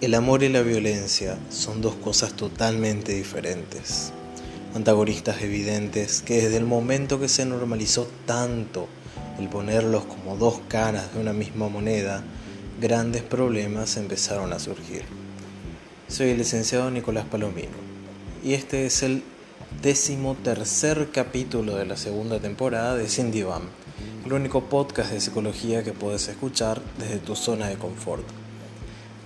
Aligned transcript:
El 0.00 0.14
amor 0.14 0.42
y 0.42 0.48
la 0.48 0.62
violencia 0.62 1.36
son 1.50 1.82
dos 1.82 1.94
cosas 1.94 2.32
totalmente 2.32 3.12
diferentes, 3.12 4.12
antagonistas 4.74 5.42
evidentes 5.42 6.22
que 6.22 6.40
desde 6.40 6.56
el 6.56 6.64
momento 6.64 7.20
que 7.20 7.28
se 7.28 7.44
normalizó 7.44 8.08
tanto 8.24 8.88
el 9.38 9.50
ponerlos 9.50 10.04
como 10.04 10.38
dos 10.38 10.62
caras 10.68 11.12
de 11.12 11.20
una 11.20 11.34
misma 11.34 11.68
moneda, 11.68 12.24
grandes 12.80 13.20
problemas 13.20 13.98
empezaron 13.98 14.54
a 14.54 14.58
surgir. 14.58 15.02
Soy 16.08 16.30
el 16.30 16.38
licenciado 16.38 16.90
Nicolás 16.90 17.26
Palomino 17.26 17.76
y 18.42 18.54
este 18.54 18.86
es 18.86 19.02
el 19.02 19.22
décimo 19.82 20.34
tercer 20.42 21.10
capítulo 21.12 21.76
de 21.76 21.84
la 21.84 21.98
segunda 21.98 22.40
temporada 22.40 22.94
de 22.94 23.06
Cindy 23.06 23.42
Bam, 23.42 23.64
el 24.24 24.32
único 24.32 24.64
podcast 24.64 25.12
de 25.12 25.20
psicología 25.20 25.84
que 25.84 25.92
puedes 25.92 26.26
escuchar 26.28 26.80
desde 26.98 27.18
tu 27.18 27.36
zona 27.36 27.68
de 27.68 27.76
confort. 27.76 28.39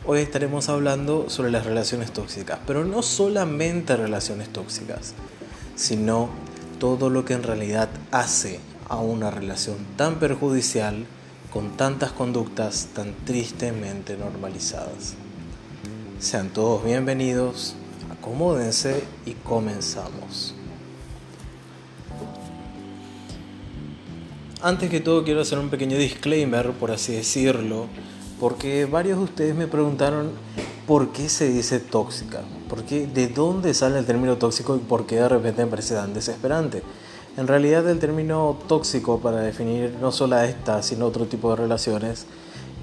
Hoy 0.06 0.20
estaremos 0.20 0.68
hablando 0.68 1.30
sobre 1.30 1.50
las 1.50 1.64
relaciones 1.64 2.12
tóxicas, 2.12 2.58
pero 2.66 2.84
no 2.84 3.00
solamente 3.00 3.96
relaciones 3.96 4.50
tóxicas, 4.50 5.14
sino 5.76 6.28
todo 6.78 7.08
lo 7.08 7.24
que 7.24 7.32
en 7.32 7.42
realidad 7.42 7.88
hace 8.10 8.60
a 8.90 8.98
una 8.98 9.30
relación 9.30 9.78
tan 9.96 10.16
perjudicial 10.16 11.06
con 11.50 11.78
tantas 11.78 12.12
conductas 12.12 12.88
tan 12.92 13.14
tristemente 13.24 14.18
normalizadas. 14.18 15.14
Sean 16.18 16.50
todos 16.50 16.84
bienvenidos, 16.84 17.74
acomódense 18.12 19.04
y 19.24 19.32
comenzamos. 19.32 20.54
Antes 24.60 24.90
que 24.90 25.00
todo 25.00 25.24
quiero 25.24 25.40
hacer 25.40 25.58
un 25.58 25.70
pequeño 25.70 25.96
disclaimer, 25.96 26.72
por 26.72 26.90
así 26.90 27.14
decirlo, 27.14 27.86
porque 28.44 28.84
varios 28.84 29.16
de 29.16 29.24
ustedes 29.24 29.54
me 29.54 29.66
preguntaron 29.66 30.32
por 30.86 31.12
qué 31.12 31.30
se 31.30 31.48
dice 31.48 31.80
tóxica, 31.80 32.42
¿Por 32.68 32.82
qué, 32.84 33.06
de 33.06 33.28
dónde 33.28 33.72
sale 33.72 33.98
el 33.98 34.04
término 34.04 34.36
tóxico 34.36 34.76
y 34.76 34.80
por 34.80 35.06
qué 35.06 35.16
de 35.16 35.30
repente 35.30 35.64
me 35.64 35.70
parece 35.70 35.94
tan 35.94 36.12
desesperante. 36.12 36.82
En 37.38 37.46
realidad 37.46 37.88
el 37.88 37.98
término 37.98 38.58
tóxico 38.68 39.18
para 39.18 39.40
definir 39.40 39.96
no 39.98 40.12
solo 40.12 40.36
a 40.36 40.44
esta, 40.44 40.82
sino 40.82 41.06
otro 41.06 41.24
tipo 41.24 41.48
de 41.48 41.56
relaciones, 41.56 42.26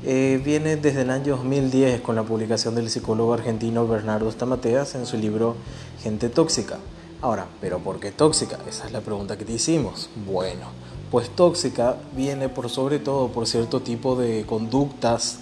eh, 0.04 0.42
viene 0.44 0.78
desde 0.78 1.04
el 1.04 1.12
año 1.12 1.36
2010 1.36 2.02
con 2.02 2.16
la 2.16 2.24
publicación 2.24 2.74
del 2.74 2.90
psicólogo 2.90 3.32
argentino 3.32 3.88
Bernardo 3.88 4.32
Stamateas 4.32 4.96
en 4.96 5.06
su 5.06 5.18
libro 5.18 5.56
Gente 6.02 6.30
Tóxica. 6.30 6.80
Ahora, 7.22 7.46
¿pero 7.62 7.78
por 7.78 8.00
qué 8.00 8.12
tóxica? 8.12 8.58
Esa 8.68 8.88
es 8.88 8.92
la 8.92 9.02
pregunta 9.02 9.38
que 9.38 9.46
te 9.46 9.54
hicimos. 9.54 10.10
Bueno, 10.26 10.66
pues 11.12 11.30
tóxica 11.30 11.98
viene 12.16 12.50
por 12.50 12.68
sobre 12.72 12.98
todo 12.98 13.28
por 13.28 13.46
cierto 13.46 13.82
tipo 13.82 14.16
de 14.16 14.44
conductas 14.48 15.38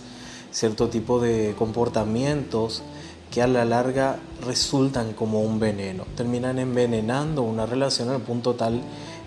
cierto 0.52 0.89
tipo 0.89 1.19
de 1.19 1.55
comportamientos 1.58 2.83
que 3.31 3.42
a 3.42 3.47
la 3.47 3.66
larga 3.66 4.19
resultan 4.45 5.14
como 5.14 5.41
un 5.41 5.59
veneno, 5.59 6.06
terminan 6.16 6.58
envenenando 6.59 7.44
una 7.44 7.66
relación 7.66 8.09
al 8.09 8.22
punto 8.22 8.56
tal 8.56 8.81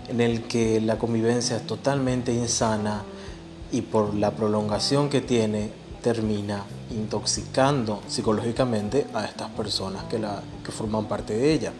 en 0.09 0.19
el 0.19 0.43
que 0.43 0.81
la 0.81 0.97
convivencia 0.97 1.57
es 1.57 1.65
totalmente 1.65 2.33
insana 2.33 3.03
y 3.71 3.81
por 3.81 4.13
la 4.13 4.31
prolongación 4.31 5.09
que 5.09 5.21
tiene 5.21 5.71
termina 6.01 6.63
intoxicando 6.91 8.01
psicológicamente 8.07 9.07
a 9.13 9.25
estas 9.25 9.49
personas 9.51 10.03
que, 10.05 10.19
la, 10.19 10.43
que 10.63 10.71
forman 10.71 11.05
parte 11.05 11.35
de 11.35 11.53
ella. 11.53 11.71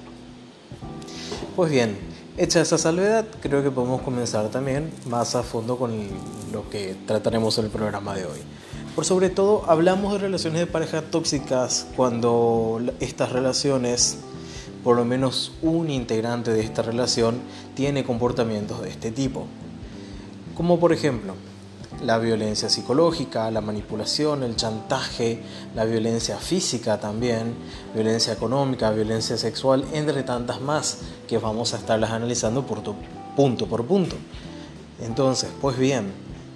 Pues 1.55 1.69
bien, 1.69 1.97
hecha 2.37 2.61
esa 2.61 2.77
salvedad, 2.77 3.25
creo 3.41 3.61
que 3.61 3.69
podemos 3.69 4.01
comenzar 4.01 4.49
también 4.49 4.91
más 5.07 5.35
a 5.35 5.43
fondo 5.43 5.77
con 5.77 5.91
lo 6.51 6.69
que 6.69 6.95
trataremos 7.05 7.57
en 7.57 7.65
el 7.65 7.71
programa 7.71 8.15
de 8.15 8.25
hoy. 8.25 8.39
Por 8.95 9.05
sobre 9.05 9.31
todo 9.31 9.63
hablamos 9.67 10.13
de 10.13 10.19
relaciones 10.19 10.59
de 10.59 10.67
pareja 10.67 11.01
tóxicas 11.01 11.87
cuando 11.95 12.79
estas 12.99 13.31
relaciones, 13.31 14.19
por 14.83 14.95
lo 14.95 15.03
menos 15.03 15.51
un 15.63 15.89
integrante 15.89 16.51
de 16.51 16.61
esta 16.61 16.83
relación, 16.83 17.41
tiene 17.73 18.03
comportamientos 18.03 18.83
de 18.83 18.89
este 18.89 19.09
tipo. 19.09 19.47
Como 20.55 20.79
por 20.79 20.93
ejemplo, 20.93 21.33
la 22.03 22.19
violencia 22.19 22.69
psicológica, 22.69 23.49
la 23.49 23.61
manipulación, 23.61 24.43
el 24.43 24.55
chantaje, 24.55 25.41
la 25.73 25.85
violencia 25.85 26.37
física 26.37 26.99
también, 26.99 27.55
violencia 27.95 28.33
económica, 28.33 28.91
violencia 28.91 29.37
sexual, 29.37 29.85
entre 29.93 30.21
tantas 30.21 30.61
más 30.61 30.99
que 31.27 31.39
vamos 31.39 31.73
a 31.73 31.77
estarlas 31.77 32.11
analizando 32.11 32.63
punto 32.63 33.67
por 33.67 33.85
punto. 33.87 34.15
Entonces, 35.01 35.49
pues 35.59 35.79
bien, 35.79 36.11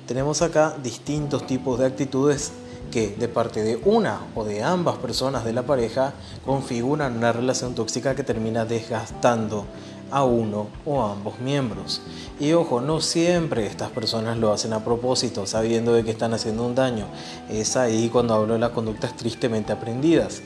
tenemos 0.07 0.41
acá 0.41 0.75
distintos 0.81 1.45
tipos 1.45 1.77
de 1.79 1.85
actitudes 1.85 2.51
que 2.91 3.09
de 3.09 3.27
parte 3.27 3.61
de 3.63 3.79
una 3.83 4.21
o 4.33 4.45
de 4.45 4.63
ambas 4.63 4.95
personas 4.97 5.43
de 5.43 5.51
la 5.51 5.63
pareja 5.63 6.13
configuran 6.45 7.17
una 7.17 7.33
relación 7.33 7.75
tóxica 7.75 8.15
que 8.15 8.23
termina 8.23 8.63
desgastando 8.63 9.65
a 10.09 10.23
uno 10.23 10.67
o 10.85 11.03
a 11.03 11.11
ambos 11.11 11.39
miembros. 11.39 12.01
Y 12.39 12.53
ojo, 12.53 12.79
no 12.79 13.01
siempre 13.01 13.65
estas 13.65 13.89
personas 13.89 14.37
lo 14.37 14.53
hacen 14.53 14.71
a 14.71 14.85
propósito, 14.85 15.45
sabiendo 15.45 15.93
de 15.93 16.05
que 16.05 16.11
están 16.11 16.33
haciendo 16.33 16.65
un 16.65 16.75
daño. 16.75 17.07
Es 17.49 17.75
ahí 17.75 18.07
cuando 18.07 18.33
hablo 18.33 18.53
de 18.53 18.59
las 18.59 18.71
conductas 18.71 19.15
tristemente 19.17 19.73
aprendidas. 19.73 20.41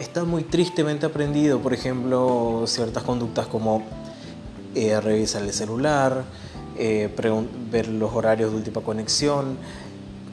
Está 0.00 0.24
muy 0.24 0.42
tristemente 0.42 1.06
aprendido, 1.06 1.60
por 1.60 1.72
ejemplo, 1.72 2.64
ciertas 2.66 3.04
conductas 3.04 3.46
como 3.46 3.82
eh, 4.74 5.00
revisar 5.00 5.42
el 5.42 5.52
celular, 5.52 6.24
eh, 6.78 7.10
ver 7.70 7.88
los 7.88 8.12
horarios 8.12 8.50
de 8.50 8.56
última 8.56 8.80
conexión, 8.80 9.56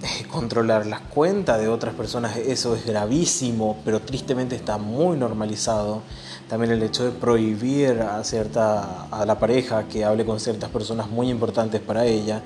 eh, 0.04 0.26
controlar 0.30 0.86
las 0.86 1.02
cuentas 1.02 1.60
de 1.60 1.70
otras 1.70 1.96
personas, 1.96 2.36
eso 2.38 2.76
es 2.76 2.86
gravísimo, 2.86 3.78
pero 3.86 4.02
tristemente 4.02 4.56
está 4.56 4.78
muy 4.78 5.18
normalizado. 5.18 6.02
También 6.50 6.74
el 6.74 6.84
hecho 6.84 7.06
de 7.06 7.12
prohibir 7.12 8.02
a, 8.02 8.24
cierta, 8.24 9.06
a 9.10 9.26
la 9.26 9.40
pareja 9.40 9.88
que 9.88 10.04
hable 10.04 10.26
con 10.26 10.40
ciertas 10.40 10.70
personas 10.70 11.10
muy 11.10 11.30
importantes 11.30 11.80
para 11.80 12.06
ella, 12.06 12.42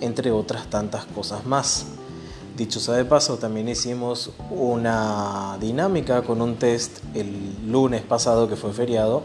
entre 0.00 0.30
otras 0.30 0.68
tantas 0.68 1.04
cosas 1.06 1.44
más. 1.44 1.86
Dicho 2.56 2.78
sea 2.78 2.94
de 2.94 3.04
paso, 3.04 3.38
también 3.38 3.68
hicimos 3.68 4.30
una 4.50 5.56
dinámica 5.60 6.22
con 6.22 6.40
un 6.40 6.56
test 6.56 6.98
el 7.14 7.70
lunes 7.70 8.02
pasado 8.02 8.48
que 8.48 8.56
fue 8.56 8.72
feriado 8.72 9.22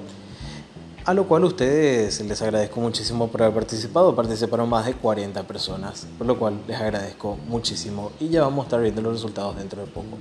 a 1.06 1.14
lo 1.14 1.28
cual 1.28 1.44
ustedes 1.44 2.20
les 2.22 2.42
agradezco 2.42 2.80
muchísimo 2.82 3.28
por 3.28 3.44
haber 3.44 3.54
participado. 3.54 4.16
Participaron 4.16 4.68
más 4.68 4.88
de 4.88 4.94
40 4.96 5.44
personas, 5.44 6.08
por 6.18 6.26
lo 6.26 6.38
cual 6.40 6.60
les 6.68 6.78
agradezco 6.80 7.38
muchísimo 7.48 8.12
y 8.20 8.30
ya 8.30 8.42
vamos 8.42 8.64
a 8.64 8.68
estar 8.68 8.82
viendo 8.82 9.02
los 9.02 9.14
resultados 9.14 9.56
dentro 9.56 9.82
de 9.82 9.88
poco. 9.88 10.18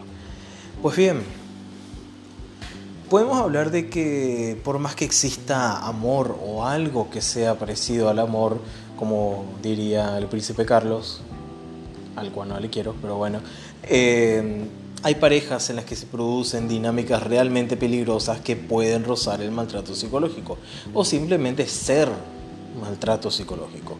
Pues 0.82 0.96
bien, 0.96 1.22
podemos 3.08 3.38
hablar 3.38 3.70
de 3.70 3.88
que 3.88 4.60
por 4.62 4.78
más 4.78 4.94
que 4.94 5.06
exista 5.06 5.86
amor 5.86 6.38
o 6.44 6.66
algo 6.66 7.08
que 7.08 7.22
sea 7.22 7.58
parecido 7.58 8.10
al 8.10 8.18
amor, 8.18 8.58
como 8.98 9.46
diría 9.62 10.18
el 10.18 10.26
príncipe 10.26 10.66
Carlos, 10.66 11.22
al 12.14 12.30
cual 12.30 12.50
no 12.50 12.60
le 12.60 12.68
quiero, 12.68 12.94
pero 13.00 13.16
bueno, 13.16 13.40
eh, 13.84 14.68
hay 15.04 15.16
parejas 15.16 15.68
en 15.68 15.76
las 15.76 15.84
que 15.84 15.96
se 15.96 16.06
producen 16.06 16.66
dinámicas 16.66 17.22
realmente 17.22 17.76
peligrosas 17.76 18.40
que 18.40 18.56
pueden 18.56 19.04
rozar 19.04 19.42
el 19.42 19.50
maltrato 19.50 19.94
psicológico 19.94 20.56
o 20.94 21.04
simplemente 21.04 21.66
ser 21.66 22.08
maltrato 22.80 23.30
psicológico. 23.30 23.98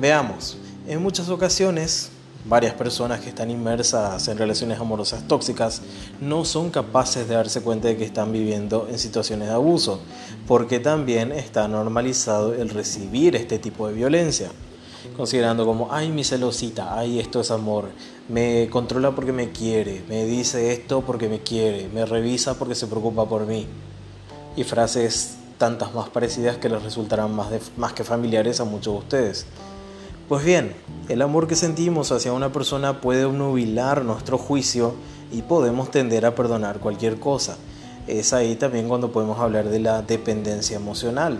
Veamos, 0.00 0.56
en 0.88 1.00
muchas 1.00 1.28
ocasiones 1.28 2.10
varias 2.44 2.74
personas 2.74 3.20
que 3.20 3.28
están 3.28 3.52
inmersas 3.52 4.26
en 4.26 4.36
relaciones 4.36 4.80
amorosas 4.80 5.28
tóxicas 5.28 5.80
no 6.20 6.44
son 6.44 6.70
capaces 6.70 7.28
de 7.28 7.36
darse 7.36 7.60
cuenta 7.60 7.86
de 7.86 7.96
que 7.96 8.04
están 8.04 8.32
viviendo 8.32 8.88
en 8.90 8.98
situaciones 8.98 9.46
de 9.46 9.54
abuso, 9.54 10.00
porque 10.48 10.80
también 10.80 11.30
está 11.30 11.68
normalizado 11.68 12.52
el 12.52 12.68
recibir 12.68 13.36
este 13.36 13.60
tipo 13.60 13.86
de 13.86 13.94
violencia 13.94 14.50
considerando 15.16 15.66
como, 15.66 15.92
ay, 15.92 16.10
mi 16.10 16.24
celosita, 16.24 16.98
ay, 16.98 17.20
esto 17.20 17.40
es 17.40 17.50
amor, 17.50 17.90
me 18.28 18.68
controla 18.70 19.12
porque 19.12 19.32
me 19.32 19.50
quiere, 19.50 20.02
me 20.08 20.24
dice 20.24 20.72
esto 20.72 21.02
porque 21.02 21.28
me 21.28 21.40
quiere, 21.40 21.88
me 21.88 22.06
revisa 22.06 22.58
porque 22.58 22.74
se 22.74 22.86
preocupa 22.86 23.28
por 23.28 23.46
mí. 23.46 23.66
Y 24.56 24.64
frases 24.64 25.36
tantas 25.58 25.94
más 25.94 26.08
parecidas 26.08 26.56
que 26.56 26.68
les 26.68 26.82
resultarán 26.82 27.34
más, 27.34 27.48
más 27.76 27.92
que 27.92 28.04
familiares 28.04 28.60
a 28.60 28.64
muchos 28.64 28.94
de 28.94 28.98
ustedes. 28.98 29.46
Pues 30.28 30.44
bien, 30.44 30.74
el 31.08 31.22
amor 31.22 31.46
que 31.46 31.56
sentimos 31.56 32.10
hacia 32.10 32.32
una 32.32 32.52
persona 32.52 33.00
puede 33.00 33.30
nubilar 33.30 34.04
nuestro 34.04 34.38
juicio 34.38 34.94
y 35.30 35.42
podemos 35.42 35.90
tender 35.90 36.26
a 36.26 36.34
perdonar 36.34 36.78
cualquier 36.80 37.18
cosa. 37.18 37.56
Es 38.06 38.32
ahí 38.32 38.56
también 38.56 38.88
cuando 38.88 39.12
podemos 39.12 39.38
hablar 39.38 39.68
de 39.68 39.78
la 39.78 40.02
dependencia 40.02 40.76
emocional 40.76 41.38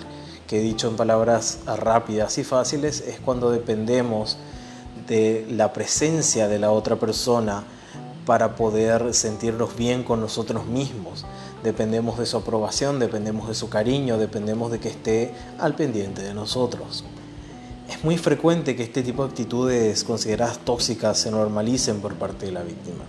que 0.52 0.60
dicho 0.60 0.86
en 0.86 0.96
palabras 0.96 1.60
rápidas 1.64 2.36
y 2.36 2.44
fáciles 2.44 3.02
es 3.06 3.18
cuando 3.18 3.50
dependemos 3.50 4.36
de 5.08 5.46
la 5.48 5.72
presencia 5.72 6.46
de 6.46 6.58
la 6.58 6.72
otra 6.72 6.96
persona 6.96 7.64
para 8.26 8.54
poder 8.54 9.14
sentirnos 9.14 9.74
bien 9.76 10.04
con 10.04 10.20
nosotros 10.20 10.66
mismos. 10.66 11.24
Dependemos 11.64 12.18
de 12.18 12.26
su 12.26 12.36
aprobación, 12.36 12.98
dependemos 12.98 13.48
de 13.48 13.54
su 13.54 13.70
cariño, 13.70 14.18
dependemos 14.18 14.70
de 14.70 14.78
que 14.78 14.90
esté 14.90 15.32
al 15.58 15.74
pendiente 15.74 16.20
de 16.20 16.34
nosotros. 16.34 17.02
Es 17.88 18.04
muy 18.04 18.18
frecuente 18.18 18.76
que 18.76 18.82
este 18.82 19.02
tipo 19.02 19.24
de 19.24 19.30
actitudes 19.30 20.04
consideradas 20.04 20.58
tóxicas 20.58 21.16
se 21.16 21.30
normalicen 21.30 22.02
por 22.02 22.16
parte 22.16 22.44
de 22.44 22.52
la 22.52 22.62
víctima. 22.62 23.04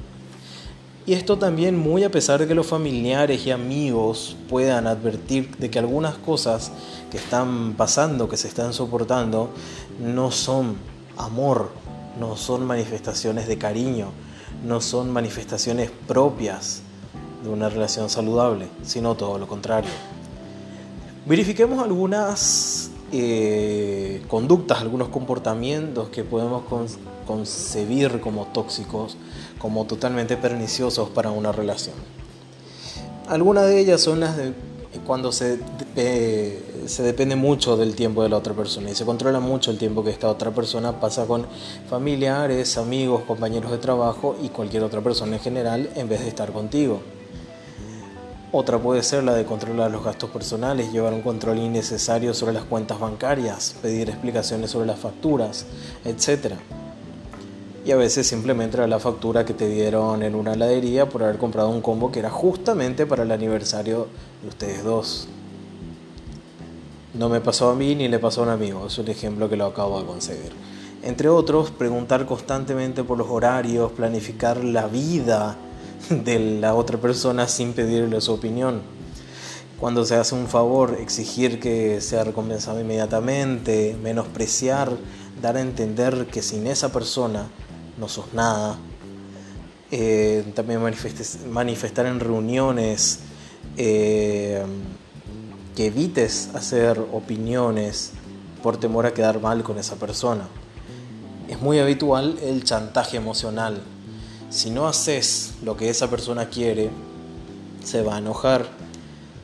Y 1.05 1.13
esto 1.13 1.37
también 1.37 1.77
muy 1.77 2.05
a 2.05 2.11
pesar 2.11 2.39
de 2.39 2.47
que 2.47 2.55
los 2.55 2.65
familiares 2.65 3.45
y 3.45 3.51
amigos 3.51 4.37
puedan 4.47 4.87
advertir 4.87 5.57
de 5.57 5.69
que 5.69 5.77
algunas 5.77 6.15
cosas 6.15 6.71
que 7.11 7.17
están 7.17 7.73
pasando, 7.73 8.29
que 8.29 8.37
se 8.37 8.47
están 8.47 8.73
soportando, 8.73 9.49
no 9.99 10.31
son 10.31 10.77
amor, 11.17 11.71
no 12.17 12.37
son 12.37 12.65
manifestaciones 12.65 13.49
de 13.49 13.57
cariño, 13.57 14.07
no 14.65 14.79
son 14.79 15.11
manifestaciones 15.11 15.91
propias 16.07 16.83
de 17.43 17.49
una 17.49 17.67
relación 17.67 18.09
saludable, 18.09 18.69
sino 18.83 19.15
todo 19.15 19.37
lo 19.37 19.45
contrario. 19.45 19.91
Verifiquemos 21.25 21.83
algunas 21.83 22.91
eh, 23.11 24.23
conductas, 24.29 24.79
algunos 24.79 25.09
comportamientos 25.09 26.09
que 26.09 26.23
podemos 26.23 26.63
concebir 27.23 28.21
como 28.21 28.47
tóxicos, 28.47 29.17
como 29.59 29.85
totalmente 29.85 30.37
perniciosos 30.37 31.09
para 31.09 31.31
una 31.31 31.51
relación. 31.51 31.95
Algunas 33.27 33.65
de 33.65 33.79
ellas 33.79 34.01
son 34.01 34.19
las 34.19 34.37
de 34.37 34.53
cuando 35.05 35.31
se, 35.31 35.59
se 36.85 37.03
depende 37.03 37.35
mucho 37.35 37.77
del 37.77 37.95
tiempo 37.95 38.23
de 38.23 38.29
la 38.29 38.37
otra 38.37 38.53
persona 38.53 38.91
y 38.91 38.95
se 38.95 39.05
controla 39.05 39.39
mucho 39.39 39.71
el 39.71 39.77
tiempo 39.77 40.03
que 40.03 40.11
esta 40.11 40.29
otra 40.29 40.51
persona 40.51 40.99
pasa 40.99 41.25
con 41.25 41.45
familiares, 41.89 42.77
amigos, 42.77 43.23
compañeros 43.23 43.71
de 43.71 43.77
trabajo 43.79 44.35
y 44.41 44.49
cualquier 44.49 44.83
otra 44.83 45.01
persona 45.01 45.37
en 45.37 45.41
general 45.41 45.89
en 45.95 46.09
vez 46.09 46.21
de 46.21 46.27
estar 46.27 46.51
contigo. 46.51 47.01
Otra 48.51 48.77
puede 48.77 49.01
ser 49.01 49.23
la 49.23 49.33
de 49.33 49.45
controlar 49.45 49.89
los 49.89 50.03
gastos 50.03 50.29
personales, 50.29 50.91
llevar 50.91 51.11
un 51.13 51.23
control 51.23 51.57
innecesario 51.57 52.35
sobre 52.35 52.53
las 52.53 52.65
cuentas 52.65 52.99
bancarias, 52.99 53.75
pedir 53.81 54.09
explicaciones 54.09 54.69
sobre 54.69 54.85
las 54.85 54.99
facturas, 54.99 55.65
etc. 56.05 56.53
Y 57.85 57.91
a 57.91 57.97
veces 57.97 58.25
simplemente 58.25 58.77
era 58.77 58.87
la 58.87 58.99
factura 58.99 59.43
que 59.43 59.53
te 59.53 59.67
dieron 59.67 60.23
en 60.23 60.35
una 60.35 60.53
heladería 60.53 61.09
por 61.09 61.23
haber 61.23 61.37
comprado 61.37 61.69
un 61.69 61.81
combo 61.81 62.11
que 62.11 62.19
era 62.19 62.29
justamente 62.29 63.05
para 63.05 63.23
el 63.23 63.31
aniversario 63.31 64.07
de 64.41 64.47
ustedes 64.47 64.83
dos. 64.83 65.27
No 67.13 67.29
me 67.29 67.41
pasó 67.41 67.69
a 67.69 67.75
mí 67.75 67.93
ni 67.93 68.07
le 68.07 68.19
pasó 68.19 68.41
a 68.41 68.43
un 68.45 68.49
amigo, 68.51 68.87
es 68.87 68.97
un 68.97 69.09
ejemplo 69.09 69.49
que 69.49 69.57
lo 69.57 69.65
acabo 69.65 69.99
de 69.99 70.05
conseguir. 70.05 70.51
Entre 71.03 71.27
otros, 71.27 71.71
preguntar 71.71 72.25
constantemente 72.25 73.03
por 73.03 73.17
los 73.17 73.27
horarios, 73.29 73.91
planificar 73.91 74.63
la 74.63 74.87
vida, 74.87 75.57
de 76.09 76.59
la 76.59 76.75
otra 76.75 76.97
persona 76.97 77.47
sin 77.47 77.73
pedirle 77.73 78.19
su 78.21 78.33
opinión. 78.33 78.81
Cuando 79.79 80.05
se 80.05 80.15
hace 80.15 80.35
un 80.35 80.47
favor, 80.47 80.97
exigir 80.99 81.59
que 81.59 81.99
sea 81.99 82.23
recompensado 82.23 82.79
inmediatamente, 82.79 83.97
menospreciar, 84.01 84.95
dar 85.41 85.57
a 85.57 85.61
entender 85.61 86.27
que 86.27 86.41
sin 86.41 86.67
esa 86.67 86.91
persona 86.91 87.47
no 87.97 88.07
sos 88.07 88.33
nada. 88.33 88.77
Eh, 89.91 90.43
también 90.55 90.81
manifestar 91.51 92.05
en 92.07 92.19
reuniones 92.19 93.19
eh, 93.77 94.63
que 95.75 95.85
evites 95.87 96.49
hacer 96.55 96.99
opiniones 97.11 98.11
por 98.63 98.77
temor 98.77 99.05
a 99.05 99.13
quedar 99.13 99.39
mal 99.39 99.63
con 99.63 99.77
esa 99.77 99.95
persona. 99.95 100.47
Es 101.47 101.61
muy 101.61 101.79
habitual 101.79 102.39
el 102.41 102.63
chantaje 102.63 103.17
emocional 103.17 103.83
si 104.53 104.69
no 104.69 104.87
haces 104.87 105.55
lo 105.63 105.75
que 105.75 105.89
esa 105.89 106.11
persona 106.11 106.47
quiere, 106.47 106.91
se 107.83 108.03
va 108.03 108.15
a 108.15 108.17
enojar, 108.19 108.67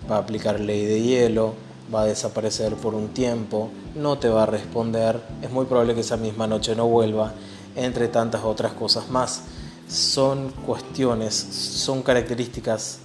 va 0.10 0.18
a 0.18 0.19
aplicar 0.19 0.60
ley 0.60 0.86
de 0.86 1.01
hielo, 1.01 1.56
va 1.94 2.01
a 2.01 2.06
desaparecer 2.06 2.75
por 2.75 2.94
un 2.94 3.07
tiempo, 3.07 3.72
no 3.96 4.19
te 4.19 4.30
va 4.30 4.44
a 4.44 4.46
responder, 4.46 5.19
es 5.42 5.50
muy 5.50 5.66
probable 5.66 5.96
que 5.96 6.01
esa 6.01 6.16
misma 6.16 6.46
noche 6.46 6.75
no 6.75 6.88
vuelva, 6.88 7.34
entre 7.79 8.07
tantas 8.07 8.43
otras 8.43 8.73
cosas 8.73 9.09
más. 9.09 9.41
Son 9.87 10.51
cuestiones, 10.65 11.33
son 11.33 12.03
características, 12.03 12.99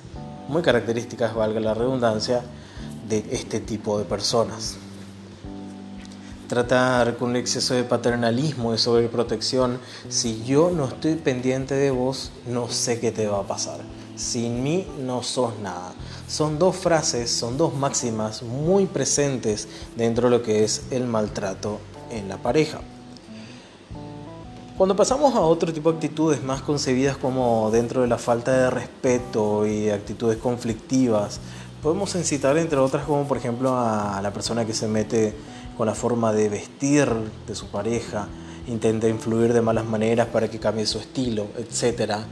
muy 0.49 0.63
características, 0.63 1.35
valga 1.35 1.61
la 1.61 1.75
redundancia, 1.75 2.43
de 3.09 3.25
este 3.31 3.61
tipo 3.61 3.99
de 3.99 4.05
personas 4.05 4.79
tratar 6.49 7.17
con 7.17 7.31
un 7.31 7.37
exceso 7.37 7.75
de 7.75 7.85
paternalismo 7.85 8.75
y 8.75 8.79
sobreprotección. 8.79 9.79
Si 10.09 10.45
yo 10.45 10.71
no 10.71 10.87
estoy 10.87 11.17
pendiente 11.17 11.75
de 11.75 11.91
vos, 11.91 12.31
no 12.47 12.69
sé 12.71 13.01
qué 13.01 13.11
te 13.11 13.27
va 13.27 13.41
a 13.41 13.47
pasar. 13.47 13.81
Sin 14.17 14.63
mí 14.63 14.87
no 15.01 15.23
sos 15.23 15.59
nada. 15.59 15.93
Son 16.29 16.59
dos 16.59 16.77
frases, 16.77 17.31
son 17.31 17.59
dos 17.59 17.75
máximas 17.75 18.43
muy 18.43 18.87
presentes 18.87 19.69
dentro 19.97 20.29
de 20.31 20.39
lo 20.39 20.43
que 20.43 20.65
es 20.65 20.83
el 20.91 21.07
maltrato 21.07 21.81
en 22.11 22.29
la 22.29 22.37
pareja. 22.37 22.81
Cuando 24.77 24.97
pasamos 24.97 25.37
a 25.37 25.41
otro 25.41 25.73
tipo 25.73 25.93
de 25.93 25.99
actitudes 25.99 26.43
más 26.43 26.61
concebidas 26.61 27.17
como 27.17 27.71
dentro 27.71 28.03
de 28.03 28.09
la 28.09 28.19
falta 28.19 28.51
de 28.51 28.71
respeto 28.71 29.65
y 29.69 29.89
actitudes 29.89 30.39
conflictivas, 30.39 31.39
podemos 31.81 32.13
incitar 32.17 32.59
entre 32.59 32.81
otras 32.81 33.05
como 33.05 33.23
por 33.29 33.37
ejemplo 33.37 33.79
a 33.79 34.19
la 34.21 34.33
persona 34.33 34.65
que 34.65 34.75
se 34.75 34.89
mete 34.89 35.33
con 35.77 35.87
la 35.87 35.95
forma 35.95 36.33
de 36.33 36.49
vestir 36.49 37.09
de 37.47 37.55
su 37.55 37.69
pareja, 37.69 38.27
intenta 38.67 39.07
influir 39.09 39.53
de 39.53 39.61
malas 39.61 39.85
maneras 39.85 40.27
para 40.27 40.51
que 40.51 40.59
cambie 40.59 40.87
su 40.87 40.99
estilo, 40.99 41.47
etc. 41.57 42.23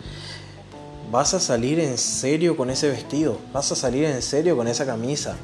¿Vas 1.12 1.34
a 1.34 1.38
salir 1.38 1.78
en 1.78 1.96
serio 1.96 2.56
con 2.56 2.70
ese 2.70 2.88
vestido? 2.88 3.38
¿Vas 3.52 3.70
a 3.70 3.76
salir 3.76 4.02
en 4.02 4.20
serio 4.20 4.56
con 4.56 4.66
esa 4.66 4.84
camisa? 4.84 5.36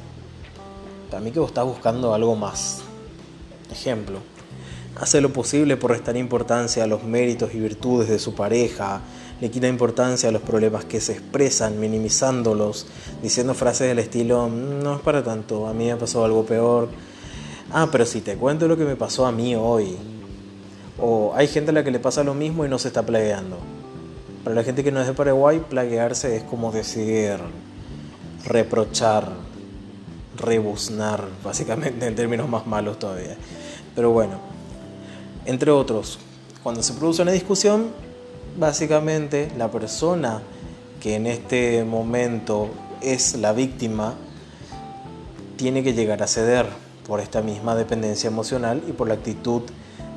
Para 1.09 1.21
mí 1.21 1.31
que 1.31 1.39
vos 1.39 1.47
estás 1.47 1.63
buscando 1.63 2.13
algo 2.13 2.35
más. 2.35 2.79
Ejemplo, 3.71 4.19
hace 4.95 5.21
lo 5.21 5.31
posible 5.31 5.77
por 5.77 5.91
restar 5.91 6.17
importancia 6.17 6.83
a 6.83 6.87
los 6.87 7.03
méritos 7.03 7.53
y 7.53 7.59
virtudes 7.59 8.09
de 8.09 8.19
su 8.19 8.35
pareja, 8.35 9.01
le 9.39 9.49
quita 9.49 9.67
importancia 9.67 10.29
a 10.29 10.31
los 10.31 10.41
problemas 10.41 10.85
que 10.85 10.99
se 10.99 11.13
expresan, 11.13 11.79
minimizándolos, 11.79 12.87
diciendo 13.21 13.53
frases 13.53 13.87
del 13.87 13.99
estilo, 13.99 14.49
mm, 14.49 14.83
no 14.83 14.95
es 14.95 15.01
para 15.01 15.23
tanto, 15.23 15.67
a 15.67 15.73
mí 15.73 15.85
me 15.85 15.95
pasó 15.95 16.25
algo 16.25 16.45
peor, 16.45 16.89
ah, 17.71 17.87
pero 17.91 18.05
si 18.05 18.21
te 18.21 18.35
cuento 18.35 18.67
lo 18.67 18.75
que 18.75 18.85
me 18.85 18.95
pasó 18.95 19.25
a 19.25 19.31
mí 19.31 19.55
hoy. 19.55 19.95
O 21.01 21.31
hay 21.33 21.47
gente 21.47 21.71
a 21.71 21.73
la 21.73 21.83
que 21.83 21.91
le 21.91 21.99
pasa 21.99 22.23
lo 22.25 22.33
mismo 22.33 22.65
y 22.65 22.69
no 22.69 22.77
se 22.77 22.89
está 22.89 23.05
plagueando. 23.05 23.57
Para 24.43 24.55
la 24.55 24.63
gente 24.63 24.83
que 24.83 24.91
no 24.91 24.99
es 24.99 25.07
de 25.07 25.13
Paraguay, 25.13 25.63
plaguearse 25.69 26.35
es 26.35 26.43
como 26.43 26.71
decir 26.73 27.37
reprochar, 28.45 29.29
rebuznar, 30.37 31.25
básicamente 31.43 32.05
en 32.05 32.15
términos 32.15 32.49
más 32.49 32.67
malos 32.67 32.99
todavía. 32.99 33.37
Pero 33.95 34.11
bueno, 34.11 34.39
entre 35.45 35.71
otros, 35.71 36.19
cuando 36.63 36.83
se 36.83 36.93
produce 36.93 37.21
una 37.21 37.31
discusión, 37.31 37.87
básicamente 38.57 39.51
la 39.57 39.71
persona 39.71 40.41
que 41.01 41.15
en 41.15 41.27
este 41.27 41.83
momento 41.83 42.69
es 43.01 43.35
la 43.35 43.53
víctima 43.53 44.15
tiene 45.55 45.83
que 45.83 45.93
llegar 45.93 46.21
a 46.23 46.27
ceder 46.27 46.67
por 47.07 47.19
esta 47.19 47.41
misma 47.41 47.75
dependencia 47.75 48.27
emocional 48.27 48.81
y 48.87 48.91
por 48.91 49.07
la 49.07 49.15
actitud 49.15 49.63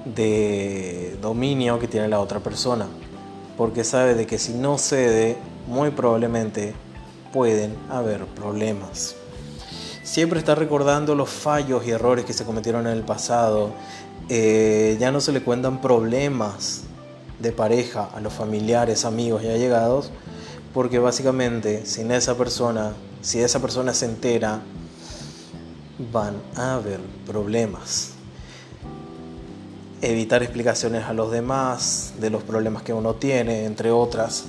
de 0.04 1.16
dominio 1.20 1.78
que 1.78 1.88
tiene 1.88 2.08
la 2.08 2.20
otra 2.20 2.40
persona. 2.40 2.86
Porque 3.56 3.84
sabe 3.84 4.14
de 4.14 4.26
que 4.26 4.38
si 4.38 4.52
no 4.52 4.78
cede, 4.78 5.36
muy 5.66 5.90
probablemente 5.90 6.74
pueden 7.32 7.76
haber 7.90 8.24
problemas. 8.26 9.16
Siempre 10.02 10.38
está 10.38 10.54
recordando 10.54 11.14
los 11.14 11.30
fallos 11.30 11.86
y 11.86 11.90
errores 11.90 12.24
que 12.24 12.32
se 12.32 12.44
cometieron 12.44 12.86
en 12.86 12.92
el 12.92 13.02
pasado. 13.02 13.70
Eh, 14.28 14.96
ya 15.00 15.10
no 15.10 15.20
se 15.20 15.32
le 15.32 15.42
cuentan 15.42 15.80
problemas 15.80 16.82
de 17.40 17.52
pareja 17.52 18.08
a 18.14 18.20
los 18.20 18.32
familiares, 18.32 19.04
amigos 19.04 19.42
y 19.42 19.48
allegados, 19.48 20.10
porque 20.72 20.98
básicamente 20.98 21.84
sin 21.86 22.10
esa 22.12 22.36
persona, 22.36 22.92
si 23.20 23.40
esa 23.40 23.60
persona 23.60 23.92
se 23.92 24.06
entera 24.06 24.62
van 26.12 26.34
a 26.56 26.74
haber 26.74 27.00
problemas. 27.26 28.10
Evitar 30.00 30.42
explicaciones 30.42 31.04
a 31.04 31.12
los 31.12 31.30
demás 31.30 32.14
de 32.18 32.30
los 32.30 32.42
problemas 32.42 32.82
que 32.82 32.92
uno 32.92 33.14
tiene, 33.14 33.66
entre 33.66 33.92
otras. 33.92 34.44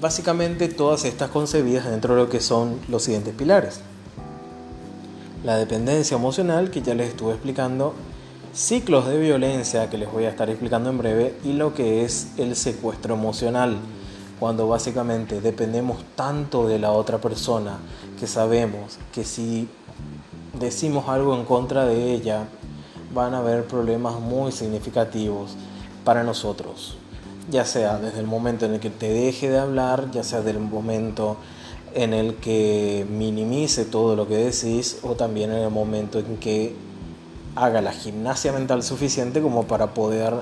Básicamente 0.00 0.68
todas 0.68 1.04
estas 1.04 1.30
concebidas 1.30 1.90
dentro 1.90 2.14
de 2.14 2.22
lo 2.22 2.28
que 2.30 2.40
son 2.40 2.78
los 2.88 3.02
siguientes 3.02 3.34
pilares. 3.34 3.80
La 5.44 5.56
dependencia 5.56 6.16
emocional, 6.16 6.70
que 6.70 6.80
ya 6.80 6.94
les 6.94 7.10
estuve 7.10 7.32
explicando, 7.32 7.94
ciclos 8.52 9.06
de 9.06 9.18
violencia, 9.18 9.88
que 9.90 9.98
les 9.98 10.10
voy 10.10 10.24
a 10.24 10.30
estar 10.30 10.50
explicando 10.50 10.90
en 10.90 10.98
breve, 10.98 11.34
y 11.44 11.52
lo 11.52 11.74
que 11.74 12.04
es 12.04 12.32
el 12.36 12.56
secuestro 12.56 13.14
emocional, 13.14 13.76
cuando 14.38 14.66
básicamente 14.66 15.40
dependemos 15.40 15.98
tanto 16.16 16.66
de 16.66 16.78
la 16.78 16.92
otra 16.92 17.18
persona 17.18 17.78
que 18.18 18.26
sabemos 18.26 18.98
que 19.12 19.24
si 19.24 19.68
decimos 20.58 21.08
algo 21.08 21.36
en 21.36 21.44
contra 21.44 21.84
de 21.84 22.12
ella, 22.12 22.48
van 23.14 23.34
a 23.34 23.38
haber 23.38 23.64
problemas 23.64 24.18
muy 24.18 24.52
significativos 24.52 25.56
para 26.04 26.22
nosotros. 26.22 26.96
Ya 27.50 27.64
sea 27.64 27.98
desde 27.98 28.20
el 28.20 28.26
momento 28.26 28.66
en 28.66 28.74
el 28.74 28.80
que 28.80 28.90
te 28.90 29.10
deje 29.10 29.50
de 29.50 29.58
hablar, 29.58 30.10
ya 30.10 30.22
sea 30.22 30.38
desde 30.38 30.52
el 30.52 30.60
momento 30.60 31.36
en 31.94 32.14
el 32.14 32.36
que 32.36 33.06
minimice 33.10 33.84
todo 33.84 34.16
lo 34.16 34.28
que 34.28 34.36
decís 34.36 34.98
o 35.02 35.14
también 35.14 35.50
en 35.50 35.58
el 35.58 35.70
momento 35.70 36.20
en 36.20 36.36
que 36.36 36.74
haga 37.56 37.80
la 37.80 37.92
gimnasia 37.92 38.52
mental 38.52 38.82
suficiente 38.82 39.40
como 39.40 39.64
para 39.64 39.94
poder 39.94 40.34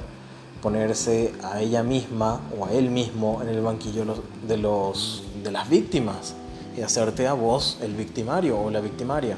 ponerse 0.63 1.33
a 1.43 1.61
ella 1.61 1.83
misma 1.83 2.41
o 2.59 2.67
a 2.67 2.73
él 2.73 2.91
mismo 2.91 3.41
en 3.43 3.49
el 3.49 3.61
banquillo 3.61 4.05
de, 4.47 4.57
los, 4.57 5.23
de 5.43 5.53
las 5.53 5.69
víctimas 5.69 6.35
y 6.77 6.83
hacerte 6.83 7.27
a 7.27 7.33
vos 7.33 7.79
el 7.83 7.95
victimario 7.95 8.59
o 8.59 8.71
la 8.71 8.81
victimaria. 8.81 9.37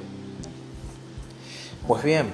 Pues 1.86 2.02
bien, 2.02 2.26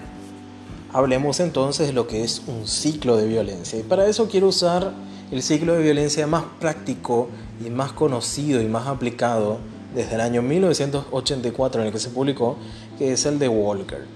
hablemos 0.92 1.40
entonces 1.40 1.88
de 1.88 1.92
lo 1.92 2.06
que 2.06 2.22
es 2.22 2.42
un 2.46 2.66
ciclo 2.66 3.16
de 3.16 3.26
violencia. 3.26 3.78
Y 3.78 3.82
para 3.82 4.06
eso 4.06 4.28
quiero 4.28 4.48
usar 4.48 4.92
el 5.30 5.42
ciclo 5.42 5.74
de 5.74 5.82
violencia 5.82 6.26
más 6.26 6.44
práctico 6.60 7.28
y 7.64 7.70
más 7.70 7.92
conocido 7.92 8.62
y 8.62 8.66
más 8.66 8.86
aplicado 8.86 9.58
desde 9.94 10.14
el 10.14 10.20
año 10.20 10.42
1984 10.42 11.80
en 11.80 11.86
el 11.86 11.92
que 11.92 11.98
se 11.98 12.10
publicó, 12.10 12.56
que 12.98 13.12
es 13.12 13.26
el 13.26 13.38
de 13.38 13.48
Walker. 13.48 14.06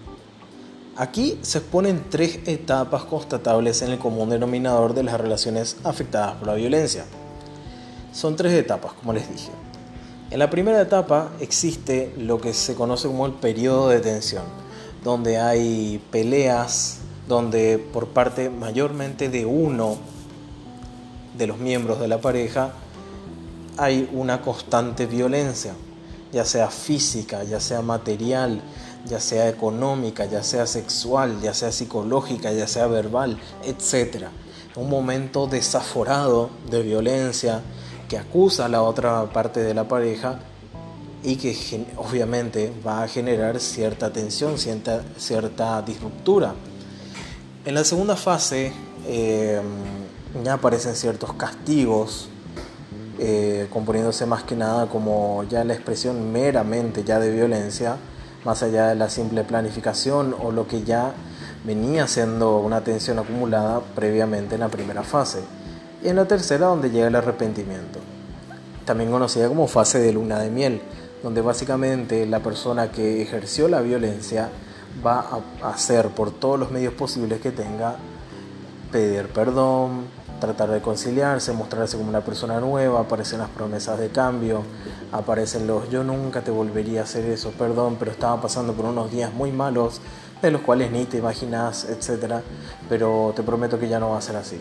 Aquí 1.01 1.39
se 1.41 1.57
exponen 1.57 2.05
tres 2.11 2.41
etapas 2.45 3.05
constatables 3.05 3.81
en 3.81 3.91
el 3.91 3.99
común 3.99 4.29
denominador 4.29 4.93
de 4.93 5.03
las 5.03 5.19
relaciones 5.19 5.79
afectadas 5.83 6.35
por 6.35 6.49
la 6.49 6.53
violencia. 6.53 7.07
Son 8.13 8.37
tres 8.37 8.53
etapas, 8.53 8.93
como 8.93 9.15
les 9.15 9.27
dije. 9.33 9.49
En 10.31 10.39
la 10.39 10.51
primera 10.51 10.79
etapa 10.79 11.31
existe 11.41 12.13
lo 12.19 12.39
que 12.39 12.53
se 12.53 12.75
conoce 12.75 13.09
como 13.09 13.25
el 13.25 13.33
periodo 13.33 13.89
de 13.89 14.01
tensión, 14.01 14.43
donde 15.03 15.39
hay 15.39 16.05
peleas, 16.11 16.99
donde 17.27 17.79
por 17.79 18.09
parte 18.09 18.51
mayormente 18.51 19.31
de 19.31 19.47
uno 19.47 19.97
de 21.39 21.47
los 21.47 21.57
miembros 21.57 21.99
de 21.99 22.09
la 22.09 22.21
pareja 22.21 22.73
hay 23.79 24.07
una 24.13 24.43
constante 24.43 25.07
violencia, 25.07 25.73
ya 26.31 26.45
sea 26.45 26.69
física, 26.69 27.43
ya 27.43 27.59
sea 27.59 27.81
material, 27.81 28.61
ya 29.07 29.21
sea 29.21 29.49
económica, 29.49 30.25
ya 30.27 30.43
sea 30.43 30.67
sexual, 30.67 31.41
ya 31.41 31.55
sea 31.55 31.73
psicológica, 31.73 32.53
ya 32.53 32.67
sea 32.67 32.87
verbal, 32.87 33.39
etc. 33.65 34.27
Un 34.77 34.89
momento 34.89 35.47
desaforado 35.47 36.51
de 36.71 36.83
violencia 36.83 37.63
que 38.09 38.19
acusa 38.19 38.67
a 38.67 38.69
la 38.69 38.83
otra 38.83 39.33
parte 39.33 39.61
de 39.61 39.75
la 39.75 39.87
pareja 39.89 40.41
y 41.23 41.37
que 41.37 41.87
obviamente 41.97 42.73
va 42.87 43.03
a 43.03 43.09
generar 43.09 43.61
cierta 43.61 44.13
tensión, 44.13 44.59
cierta, 44.59 45.03
cierta 45.17 45.83
disruptura. 45.83 46.55
En 47.65 47.75
la 47.75 47.85
segunda 47.85 48.17
fase 48.17 48.73
eh, 49.07 49.61
ya 50.45 50.55
aparecen 50.55 50.95
ciertos 50.95 51.33
castigos 51.35 52.29
eh, 53.19 53.69
componiéndose 53.71 54.25
más 54.25 54.45
que 54.45 54.57
nada 54.57 54.87
como 54.87 55.45
ya 55.45 55.63
la 55.63 55.75
expresión 55.75 56.33
meramente 56.33 57.05
ya 57.05 57.19
de 57.19 57.31
violencia, 57.31 57.97
más 58.45 58.63
allá 58.63 58.89
de 58.89 58.95
la 58.95 59.11
simple 59.11 59.45
planificación 59.45 60.35
o 60.41 60.51
lo 60.51 60.67
que 60.67 60.83
ya 60.83 61.13
venía 61.65 62.07
siendo 62.07 62.59
una 62.59 62.83
tensión 62.83 63.19
acumulada 63.19 63.81
previamente 63.95 64.55
en 64.55 64.61
la 64.61 64.69
primera 64.69 65.03
fase. 65.03 65.41
Y 66.03 66.09
en 66.09 66.17
la 66.17 66.25
tercera 66.27 66.67
donde 66.67 66.91
llega 66.91 67.09
el 67.09 67.17
arrepentimiento, 67.17 67.99
también 68.85 69.11
conocida 69.11 69.49
como 69.49 69.67
fase 69.67 69.99
de 69.99 70.13
luna 70.13 70.39
de 70.39 70.51
miel, 70.51 70.81
donde 71.23 71.43
básicamente 71.43 72.25
la 72.27 72.41
persona 72.41 72.91
que 72.91 73.21
ejerció 73.21 73.69
la 73.69 73.83
violencia 73.83 74.49
va 75.05 75.43
a 75.63 75.71
hacer 75.71 76.09
por 76.09 76.31
todos 76.31 76.59
los 76.59 76.71
medios 76.71 76.95
posibles 76.95 77.41
que 77.41 77.53
tenga 77.53 77.97
pedir 78.91 79.29
perdón, 79.29 80.07
tratar 80.41 80.71
de 80.71 80.81
conciliarse, 80.81 81.53
mostrarse 81.53 81.97
como 81.97 82.09
una 82.09 82.23
persona 82.23 82.59
nueva, 82.59 83.01
aparecen 83.01 83.39
las 83.39 83.51
promesas 83.51 83.99
de 83.99 84.09
cambio, 84.09 84.63
aparecen 85.13 85.67
los 85.67 85.89
yo 85.91 86.03
nunca 86.03 86.41
te 86.43 86.51
volvería 86.51 87.01
a 87.01 87.05
hacer 87.05 87.27
eso, 87.27 87.51
perdón, 87.51 87.97
pero 87.99 88.11
estaba 88.11 88.41
pasando 88.41 88.73
por 88.73 88.87
unos 88.87 89.11
días 89.11 89.33
muy 89.33 89.53
malos, 89.53 90.01
de 90.43 90.51
los 90.51 90.63
cuales 90.63 90.91
ni 90.91 91.05
te 91.05 91.19
imaginas, 91.19 91.85
etcétera, 91.85 92.43
pero 92.89 93.33
te 93.37 93.43
prometo 93.43 93.79
que 93.79 93.89
ya 93.89 94.01
no 94.01 94.11
va 94.11 94.19
a 94.19 94.23
ser 94.23 94.37
así, 94.37 94.59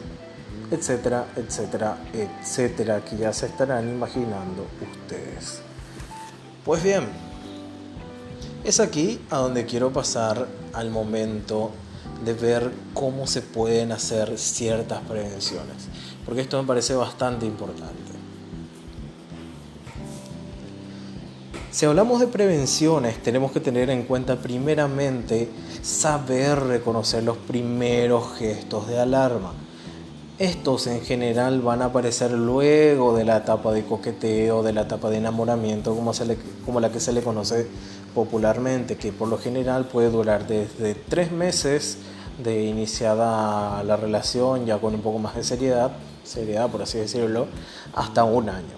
etcétera, 0.70 1.26
etcétera, 1.36 1.98
etcétera, 2.14 3.04
que 3.04 3.18
ya 3.18 3.34
se 3.34 3.46
estarán 3.46 3.90
imaginando 3.90 4.68
ustedes. 4.82 5.62
Pues 6.66 6.84
bien, 6.84 7.08
es 8.64 8.80
aquí 8.80 9.22
a 9.30 9.38
donde 9.38 9.66
quiero 9.66 9.92
pasar 9.92 10.48
al 10.74 10.90
momento 10.90 11.72
de 12.24 12.34
ver 12.34 12.72
cómo 12.94 13.28
se 13.28 13.42
pueden 13.42 13.92
hacer 13.92 14.38
ciertas 14.38 15.02
prevenciones, 15.02 15.88
porque 16.26 16.42
esto 16.42 16.62
me 16.62 16.68
parece 16.68 16.96
bastante 16.96 17.46
importante. 17.46 18.10
Si 21.72 21.86
hablamos 21.86 22.20
de 22.20 22.28
prevenciones, 22.28 23.22
tenemos 23.22 23.52
que 23.52 23.60
tener 23.60 23.92
en 23.92 24.04
cuenta 24.04 24.38
primeramente 24.38 25.50
saber 25.84 26.60
reconocer 26.60 27.24
los 27.24 27.38
primeros 27.38 28.38
gestos 28.38 28.88
de 28.88 29.00
alarma. 29.00 29.54
Estos 30.40 30.88
en 30.88 31.02
general 31.02 31.62
van 31.62 31.82
a 31.82 31.86
aparecer 31.86 32.32
luego 32.32 33.16
de 33.16 33.24
la 33.24 33.38
etapa 33.38 33.72
de 33.72 33.86
coqueteo, 33.86 34.64
de 34.64 34.74
la 34.74 34.82
etapa 34.82 35.10
de 35.10 35.18
enamoramiento, 35.18 35.96
como, 35.96 36.14
se 36.14 36.38
como 36.66 36.80
la 36.80 36.92
que 36.92 37.00
se 37.00 37.14
le 37.14 37.22
conoce 37.22 37.68
popularmente, 38.14 38.98
que 38.98 39.12
por 39.12 39.28
lo 39.28 39.38
general 39.38 39.86
puede 39.86 40.10
durar 40.10 40.48
desde 40.48 40.96
tres 40.96 41.32
meses 41.32 41.98
de 42.44 42.64
iniciada 42.64 43.84
la 43.84 43.98
relación, 43.98 44.66
ya 44.66 44.78
con 44.78 44.96
un 44.96 45.02
poco 45.02 45.20
más 45.20 45.36
de 45.36 45.44
seriedad, 45.44 45.92
seriedad 46.24 46.70
por 46.70 46.82
así 46.82 46.98
decirlo, 46.98 47.48
hasta 47.94 48.24
un 48.24 48.50
año, 48.50 48.78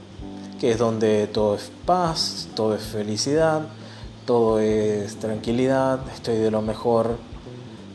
que 0.59 0.71
es 0.71 0.77
donde 0.77 1.27
todo 1.27 1.55
es 1.55 1.71
paz, 1.85 2.47
todo 2.55 2.75
es 2.75 2.81
felicidad, 2.81 3.61
todo 4.25 4.59
es 4.59 5.17
tranquilidad, 5.17 6.00
estoy 6.13 6.38
de 6.38 6.51
lo 6.51 6.61
mejor, 6.61 7.17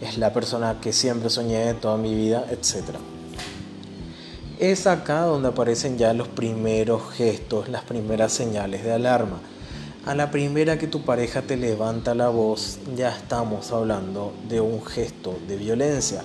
es 0.01 0.19
la 0.19 0.33
persona 0.33 0.81
que 0.81 0.93
siempre 0.93 1.31
soñé 1.31 1.75
toda 1.75 1.97
mi 1.97 2.15
vida, 2.15 2.45
etc. 2.51 2.97
Es 4.59 4.87
acá 4.87 5.23
donde 5.23 5.49
aparecen 5.49 5.99
ya 5.99 6.13
los 6.13 6.29
primeros 6.29 7.11
gestos, 7.13 7.69
las 7.69 7.83
primeras 7.83 8.33
señales 8.33 8.85
de 8.85 8.93
alarma 8.93 9.41
a 10.07 10.15
la 10.15 10.31
primera 10.31 10.79
que 10.79 10.87
tu 10.87 11.03
pareja 11.03 11.43
te 11.43 11.57
levanta 11.57 12.15
la 12.15 12.29
voz, 12.29 12.79
ya 12.97 13.11
estamos 13.11 13.73
hablando 13.73 14.33
de 14.49 14.61
un 14.61 14.85
gesto 14.87 15.35
de 15.49 15.57
violencia. 15.57 16.23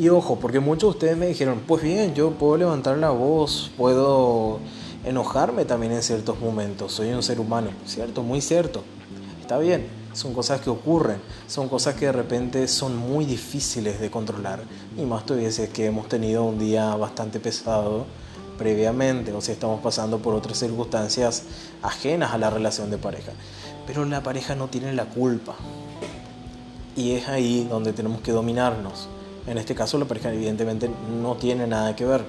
Y 0.00 0.08
ojo, 0.08 0.38
porque 0.40 0.60
muchos 0.60 0.94
de 0.94 0.96
ustedes 0.96 1.16
me 1.18 1.26
dijeron, 1.26 1.60
pues 1.66 1.82
bien, 1.82 2.14
yo 2.14 2.30
puedo 2.30 2.56
levantar 2.56 2.96
la 2.96 3.10
voz, 3.10 3.70
puedo 3.76 4.60
enojarme 5.04 5.66
también 5.66 5.92
en 5.92 6.02
ciertos 6.02 6.40
momentos, 6.40 6.92
soy 6.92 7.10
un 7.10 7.22
ser 7.22 7.38
humano, 7.38 7.68
¿cierto? 7.84 8.22
Muy 8.22 8.40
cierto. 8.40 8.82
Está 9.42 9.58
bien, 9.58 9.86
son 10.14 10.32
cosas 10.32 10.62
que 10.62 10.70
ocurren, 10.70 11.20
son 11.46 11.68
cosas 11.68 11.96
que 11.96 12.06
de 12.06 12.12
repente 12.12 12.66
son 12.66 12.96
muy 12.96 13.26
difíciles 13.26 14.00
de 14.00 14.10
controlar. 14.10 14.62
Y 14.96 15.02
más 15.02 15.26
todavía 15.26 15.52
si 15.52 15.62
es 15.62 15.68
que 15.68 15.84
hemos 15.84 16.08
tenido 16.08 16.44
un 16.44 16.58
día 16.58 16.96
bastante 16.96 17.40
pesado 17.40 18.06
previamente 18.58 19.32
o 19.32 19.40
si 19.40 19.52
estamos 19.52 19.80
pasando 19.80 20.18
por 20.18 20.34
otras 20.34 20.58
circunstancias 20.58 21.44
ajenas 21.80 22.34
a 22.34 22.38
la 22.38 22.50
relación 22.50 22.90
de 22.90 22.98
pareja. 22.98 23.32
Pero 23.86 24.04
la 24.04 24.22
pareja 24.22 24.54
no 24.54 24.68
tiene 24.68 24.92
la 24.92 25.06
culpa. 25.06 25.54
Y 26.96 27.12
es 27.12 27.28
ahí 27.28 27.66
donde 27.70 27.92
tenemos 27.92 28.20
que 28.20 28.32
dominarnos. 28.32 29.08
En 29.46 29.56
este 29.56 29.74
caso 29.74 29.96
la 29.98 30.04
pareja 30.04 30.32
evidentemente 30.32 30.90
no 31.22 31.36
tiene 31.36 31.66
nada 31.66 31.96
que 31.96 32.04
ver. 32.04 32.24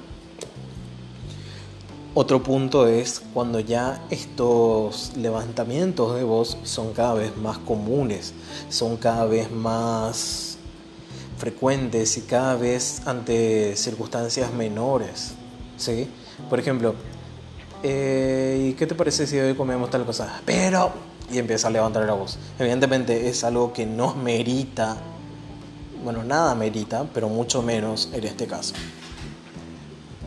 Otro 2.13 2.41
punto 2.41 2.87
es 2.87 3.21
cuando 3.33 3.59
ya 3.59 4.01
estos 4.09 5.13
levantamientos 5.15 6.15
de 6.15 6.23
voz 6.23 6.57
son 6.63 6.93
cada 6.93 7.13
vez 7.13 7.35
más 7.37 7.57
comunes, 7.59 8.33
son 8.69 8.97
cada 8.97 9.25
vez 9.25 9.51
más 9.51 10.57
frecuentes 11.37 12.17
y 12.17 12.21
cada 12.21 12.55
vez 12.55 13.01
ante 13.05 13.75
circunstancias 13.75 14.53
menores. 14.53 15.33
¿sí? 15.77 16.09
Por 16.49 16.59
ejemplo, 16.59 16.95
eh, 17.83 18.69
¿y 18.69 18.73
qué 18.73 18.85
te 18.85 18.95
parece 18.95 19.25
si 19.25 19.37
hoy 19.37 19.55
comemos 19.55 19.89
tal 19.89 20.05
cosa? 20.05 20.41
Pero, 20.45 20.91
y 21.31 21.37
empieza 21.37 21.67
a 21.67 21.71
levantar 21.71 22.05
la 22.05 22.13
voz. 22.13 22.37
Evidentemente 22.57 23.29
es 23.29 23.43
algo 23.43 23.73
que 23.73 23.85
no 23.85 24.15
merita, 24.15 24.97
bueno, 26.03 26.23
nada 26.23 26.55
merita, 26.55 27.05
pero 27.13 27.29
mucho 27.29 27.61
menos 27.61 28.09
en 28.13 28.23
este 28.23 28.47
caso. 28.47 28.73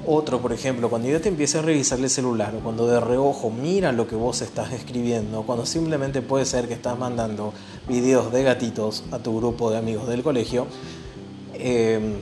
Otro, 0.05 0.41
por 0.41 0.53
ejemplo, 0.53 0.91
cuando 0.91 1.09
ya 1.09 1.21
te 1.21 1.29
empieza 1.29 1.61
a 1.61 1.63
revisar 1.63 2.01
el 2.01 2.11
celular 2.11 2.53
o 2.57 2.59
cuando 2.59 2.89
de 2.89 2.99
reojo 2.99 3.51
mira 3.51 3.93
lo 3.93 4.09
que 4.09 4.17
vos 4.17 4.43
estás 4.43 4.73
escribiendo, 4.73 5.43
cuando 5.43 5.65
simplemente 5.65 6.23
puede 6.23 6.45
ser 6.45 6.67
que 6.67 6.75
estás 6.75 6.99
mandando 6.99 7.53
videos 7.89 8.33
de 8.33 8.43
gatitos 8.43 9.05
a 9.13 9.21
tu 9.21 9.37
grupo 9.39 9.71
de 9.71 9.79
amigos 9.79 10.09
del 10.09 10.25
colegio, 10.25 10.67
eh, 11.55 12.21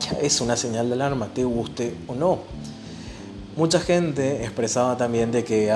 ya 0.00 0.18
es 0.20 0.40
una 0.40 0.56
señal 0.56 0.88
de 0.88 0.94
alarma, 0.94 1.28
te 1.34 1.42
guste 1.42 1.94
o 2.06 2.14
no. 2.14 2.38
Mucha 3.58 3.80
gente 3.80 4.44
expresaba 4.44 4.96
también 4.96 5.32
de 5.32 5.42
que 5.42 5.66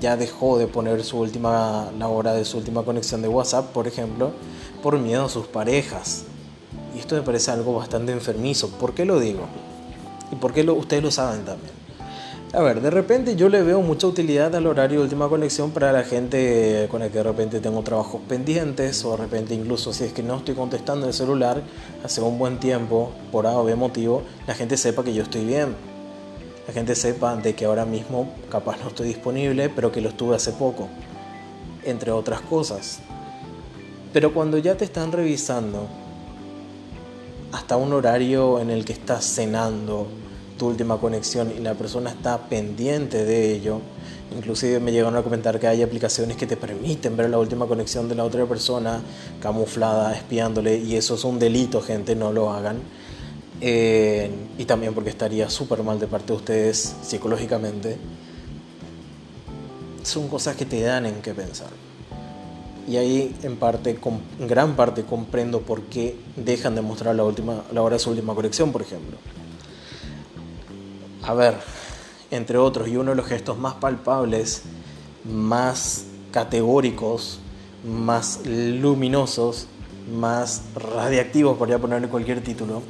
ya 0.00 0.16
dejó 0.16 0.58
de 0.58 0.66
poner 0.66 1.04
su 1.04 1.20
última, 1.20 1.88
la 1.96 2.08
hora 2.08 2.34
de 2.34 2.44
su 2.44 2.58
última 2.58 2.82
conexión 2.82 3.22
de 3.22 3.28
WhatsApp, 3.28 3.66
por 3.66 3.86
ejemplo, 3.86 4.32
por 4.82 4.98
miedo 4.98 5.26
a 5.26 5.28
sus 5.28 5.46
parejas. 5.46 6.24
Y 6.96 6.98
esto 6.98 7.14
me 7.14 7.22
parece 7.22 7.52
algo 7.52 7.76
bastante 7.76 8.10
enfermizo. 8.10 8.70
¿Por 8.70 8.92
qué 8.92 9.04
lo 9.04 9.20
digo? 9.20 9.42
Y 10.32 10.34
por 10.34 10.52
qué 10.52 10.64
lo, 10.64 10.74
ustedes 10.74 11.00
lo 11.00 11.12
saben 11.12 11.44
también. 11.44 11.70
A 12.54 12.60
ver, 12.60 12.80
de 12.80 12.90
repente 12.90 13.36
yo 13.36 13.48
le 13.48 13.62
veo 13.62 13.82
mucha 13.82 14.08
utilidad 14.08 14.52
al 14.56 14.66
horario 14.66 14.98
de 14.98 15.04
última 15.04 15.28
conexión 15.28 15.70
para 15.70 15.92
la 15.92 16.02
gente 16.02 16.88
con 16.90 17.02
la 17.02 17.08
que 17.08 17.18
de 17.18 17.22
repente 17.22 17.60
tengo 17.60 17.82
trabajos 17.82 18.20
pendientes 18.28 19.04
o 19.04 19.12
de 19.12 19.18
repente 19.18 19.54
incluso 19.54 19.92
si 19.92 20.02
es 20.02 20.12
que 20.12 20.24
no 20.24 20.38
estoy 20.38 20.56
contestando 20.56 21.06
el 21.06 21.14
celular 21.14 21.62
hace 22.02 22.20
un 22.20 22.36
buen 22.36 22.58
tiempo, 22.58 23.12
por 23.30 23.46
A 23.46 23.56
o 23.56 23.62
B 23.62 23.76
motivo, 23.76 24.22
la 24.48 24.56
gente 24.56 24.76
sepa 24.76 25.04
que 25.04 25.14
yo 25.14 25.22
estoy 25.22 25.44
bien. 25.44 25.91
La 26.66 26.72
gente 26.72 26.94
sepa 26.94 27.36
de 27.36 27.54
que 27.54 27.64
ahora 27.64 27.84
mismo 27.84 28.32
capaz 28.50 28.78
no 28.78 28.88
estoy 28.88 29.08
disponible, 29.08 29.68
pero 29.68 29.90
que 29.90 30.00
lo 30.00 30.10
estuve 30.10 30.36
hace 30.36 30.52
poco, 30.52 30.88
entre 31.84 32.12
otras 32.12 32.40
cosas. 32.40 33.00
Pero 34.12 34.32
cuando 34.32 34.58
ya 34.58 34.76
te 34.76 34.84
están 34.84 35.10
revisando 35.12 35.88
hasta 37.50 37.76
un 37.76 37.92
horario 37.92 38.60
en 38.60 38.70
el 38.70 38.84
que 38.84 38.92
estás 38.92 39.24
cenando, 39.24 40.08
última 40.66 40.98
conexión 40.98 41.52
y 41.56 41.60
la 41.60 41.74
persona 41.74 42.10
está 42.10 42.38
pendiente 42.48 43.24
de 43.24 43.52
ello, 43.52 43.80
inclusive 44.36 44.80
me 44.80 44.92
llegaron 44.92 45.16
a 45.16 45.22
comentar 45.22 45.58
que 45.58 45.66
hay 45.66 45.82
aplicaciones 45.82 46.36
que 46.36 46.46
te 46.46 46.56
permiten 46.56 47.16
ver 47.16 47.30
la 47.30 47.38
última 47.38 47.66
conexión 47.66 48.08
de 48.08 48.14
la 48.14 48.24
otra 48.24 48.46
persona 48.46 49.00
camuflada, 49.40 50.14
espiándole, 50.14 50.78
y 50.78 50.96
eso 50.96 51.14
es 51.14 51.24
un 51.24 51.38
delito, 51.38 51.80
gente, 51.80 52.16
no 52.16 52.32
lo 52.32 52.50
hagan. 52.50 52.78
Y 53.62 54.64
también 54.64 54.92
porque 54.92 55.10
estaría 55.10 55.48
súper 55.48 55.82
mal 55.82 56.00
de 56.00 56.08
parte 56.08 56.28
de 56.28 56.32
ustedes 56.32 56.96
psicológicamente. 57.02 57.96
Son 60.02 60.28
cosas 60.28 60.56
que 60.56 60.64
te 60.64 60.80
dan 60.80 61.06
en 61.06 61.22
qué 61.22 61.32
pensar. 61.32 61.70
Y 62.88 62.96
ahí 62.96 63.36
en 63.44 63.56
parte, 63.56 63.96
gran 64.40 64.74
parte 64.74 65.04
comprendo 65.04 65.60
por 65.60 65.82
qué 65.82 66.16
dejan 66.34 66.74
de 66.74 66.82
mostrar 66.82 67.14
la, 67.14 67.22
última, 67.22 67.62
la 67.72 67.82
hora 67.82 67.94
de 67.94 68.00
su 68.00 68.10
última 68.10 68.34
conexión, 68.34 68.72
por 68.72 68.82
ejemplo 68.82 69.16
a 71.22 71.34
ver, 71.34 71.54
entre 72.30 72.58
otros, 72.58 72.88
y 72.88 72.96
uno 72.96 73.10
de 73.10 73.16
los 73.16 73.26
gestos 73.26 73.58
más 73.58 73.74
palpables, 73.74 74.62
más 75.24 76.06
categóricos, 76.32 77.38
más 77.84 78.40
luminosos, 78.44 79.68
más 80.12 80.62
radiactivos, 80.74 81.56
podría 81.56 81.78
ponerle 81.78 82.08
cualquier 82.08 82.42
título, 82.42 82.82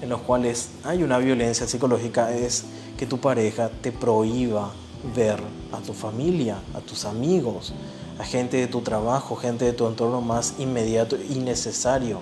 en 0.00 0.08
los 0.08 0.20
cuales 0.20 0.70
hay 0.84 1.02
una 1.02 1.18
violencia 1.18 1.66
psicológica, 1.66 2.32
es 2.32 2.64
que 2.96 3.06
tu 3.06 3.18
pareja 3.18 3.70
te 3.80 3.92
prohíba 3.92 4.72
ver 5.14 5.40
a 5.72 5.78
tu 5.78 5.92
familia, 5.92 6.58
a 6.74 6.80
tus 6.80 7.04
amigos, 7.04 7.72
a 8.18 8.24
gente 8.24 8.56
de 8.56 8.66
tu 8.66 8.80
trabajo, 8.80 9.36
gente 9.36 9.64
de 9.64 9.72
tu 9.72 9.86
entorno 9.86 10.20
más 10.20 10.54
inmediato 10.58 11.16
y 11.16 11.38
necesario. 11.38 12.20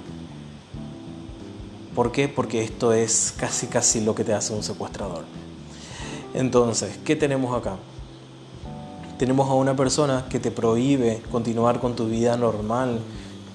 ¿Por 1.94 2.12
qué? 2.12 2.28
Porque 2.28 2.62
esto 2.62 2.92
es 2.92 3.32
casi 3.36 3.68
casi 3.68 4.02
lo 4.02 4.14
que 4.14 4.24
te 4.24 4.34
hace 4.34 4.52
un 4.52 4.62
secuestrador. 4.62 5.24
Entonces, 6.34 6.98
¿qué 7.04 7.16
tenemos 7.16 7.56
acá? 7.56 7.76
Tenemos 9.18 9.48
a 9.48 9.54
una 9.54 9.74
persona 9.74 10.26
que 10.28 10.38
te 10.38 10.50
prohíbe 10.50 11.22
continuar 11.32 11.80
con 11.80 11.96
tu 11.96 12.06
vida 12.06 12.36
normal, 12.36 13.00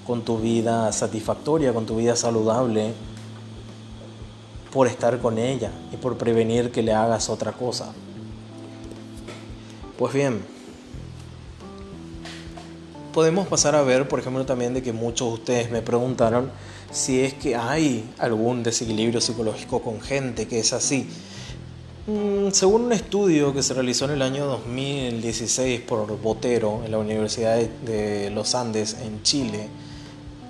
con 0.08 0.24
tu 0.24 0.40
vida 0.40 0.92
satisfactoria, 0.92 1.72
con 1.72 1.86
tu 1.86 1.98
vida 1.98 2.16
saludable, 2.16 2.94
por 4.72 4.88
estar 4.88 5.20
con 5.20 5.38
ella 5.38 5.72
y 5.92 5.98
por 5.98 6.18
prevenir 6.18 6.72
que 6.72 6.82
le 6.82 6.94
hagas 6.94 7.30
otra 7.30 7.52
cosa. 7.52 7.94
Pues 9.98 10.14
bien, 10.14 10.42
podemos 13.14 13.48
pasar 13.48 13.76
a 13.76 13.84
ver, 13.84 14.08
por 14.08 14.20
ejemplo, 14.20 14.46
también 14.46 14.74
de 14.74 14.82
que 14.82 14.94
muchos 14.94 15.28
de 15.28 15.34
ustedes 15.34 15.72
me 15.72 15.82
preguntaron 15.82 16.52
si 16.92 17.22
es 17.22 17.34
que 17.34 17.56
hay 17.56 18.10
algún 18.18 18.64
desequilibrio 18.64 19.22
psicológico 19.22 19.82
con 19.82 20.02
gente 20.02 20.48
que 20.48 20.60
es 20.60 20.74
así. 20.74 21.08
Mm, 22.08 22.52
según 22.52 22.84
un 22.84 22.94
estudio 22.94 23.54
que 23.54 23.62
se 23.62 23.74
realizó 23.74 24.06
en 24.06 24.12
el 24.12 24.22
año 24.22 24.46
2016 24.46 25.82
por 25.82 26.20
Botero 26.20 26.82
en 26.84 26.92
la 26.92 26.98
Universidad 26.98 27.58
de 27.58 28.32
los 28.32 28.56
Andes 28.56 28.98
en 29.02 29.22
Chile, 29.24 29.68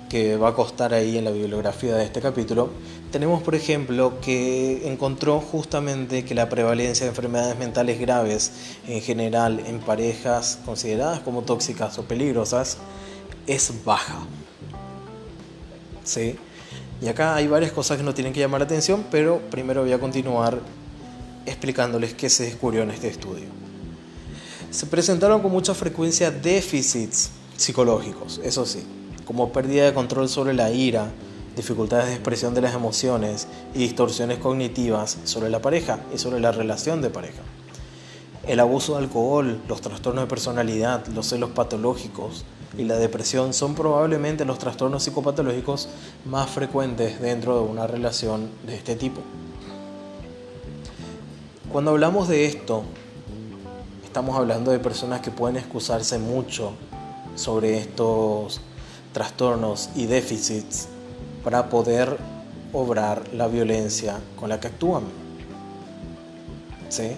que 0.08 0.36
va 0.36 0.48
a 0.48 0.54
costar 0.54 0.94
ahí 0.94 1.18
en 1.18 1.24
la 1.24 1.30
bibliografía 1.30 1.94
de 1.94 2.04
este 2.04 2.20
capítulo, 2.20 2.70
tenemos 3.12 3.42
por 3.42 3.54
ejemplo 3.54 4.18
que 4.20 4.88
encontró 4.90 5.38
justamente 5.38 6.24
que 6.24 6.34
la 6.34 6.48
prevalencia 6.48 7.04
de 7.04 7.10
enfermedades 7.10 7.56
mentales 7.58 8.00
graves 8.00 8.52
en 8.88 9.02
general 9.02 9.60
en 9.66 9.80
parejas 9.80 10.58
consideradas 10.64 11.20
como 11.20 11.42
tóxicas 11.42 11.98
o 11.98 12.04
peligrosas 12.04 12.78
es 13.46 13.72
baja. 13.84 14.26
¿Sí? 16.02 16.36
Y 17.00 17.08
acá 17.08 17.34
hay 17.34 17.46
varias 17.46 17.72
cosas 17.72 17.98
que 17.98 18.02
nos 18.02 18.14
tienen 18.14 18.32
que 18.32 18.40
llamar 18.40 18.60
la 18.60 18.64
atención, 18.64 19.04
pero 19.10 19.40
primero 19.50 19.82
voy 19.82 19.92
a 19.92 20.00
continuar 20.00 20.58
explicándoles 21.44 22.14
qué 22.14 22.30
se 22.30 22.44
descubrió 22.44 22.82
en 22.82 22.90
este 22.90 23.08
estudio. 23.08 23.46
Se 24.70 24.86
presentaron 24.86 25.42
con 25.42 25.52
mucha 25.52 25.74
frecuencia 25.74 26.30
déficits 26.30 27.30
psicológicos, 27.56 28.40
eso 28.42 28.64
sí, 28.64 28.82
como 29.26 29.52
pérdida 29.52 29.84
de 29.84 29.92
control 29.92 30.28
sobre 30.28 30.54
la 30.54 30.70
ira, 30.70 31.10
dificultades 31.56 32.06
de 32.06 32.14
expresión 32.14 32.54
de 32.54 32.62
las 32.62 32.74
emociones 32.74 33.46
y 33.74 33.78
distorsiones 33.78 34.38
cognitivas 34.38 35.18
sobre 35.24 35.50
la 35.50 35.60
pareja 35.60 36.00
y 36.14 36.18
sobre 36.18 36.40
la 36.40 36.52
relación 36.52 37.02
de 37.02 37.10
pareja. 37.10 37.42
El 38.46 38.58
abuso 38.58 38.94
de 38.94 39.04
alcohol, 39.04 39.60
los 39.68 39.80
trastornos 39.80 40.24
de 40.24 40.28
personalidad, 40.28 41.06
los 41.08 41.28
celos 41.28 41.50
patológicos 41.50 42.44
y 42.76 42.84
la 42.84 42.96
depresión 42.96 43.52
son 43.52 43.74
probablemente 43.74 44.44
los 44.44 44.58
trastornos 44.58 45.04
psicopatológicos 45.04 45.88
más 46.24 46.50
frecuentes 46.50 47.20
dentro 47.20 47.56
de 47.56 47.70
una 47.70 47.86
relación 47.86 48.50
de 48.66 48.76
este 48.76 48.96
tipo. 48.96 49.20
Cuando 51.70 51.92
hablamos 51.92 52.28
de 52.28 52.46
esto, 52.46 52.82
estamos 54.04 54.36
hablando 54.36 54.72
de 54.72 54.78
personas 54.78 55.20
que 55.20 55.30
pueden 55.30 55.56
excusarse 55.56 56.18
mucho 56.18 56.72
sobre 57.36 57.78
estos 57.78 58.60
trastornos 59.12 59.90
y 59.94 60.06
déficits 60.06 60.88
para 61.44 61.68
poder 61.68 62.16
obrar 62.72 63.22
la 63.32 63.46
violencia 63.48 64.18
con 64.36 64.48
la 64.48 64.60
que 64.60 64.68
actúan. 64.68 65.04
¿Sí? 66.88 67.12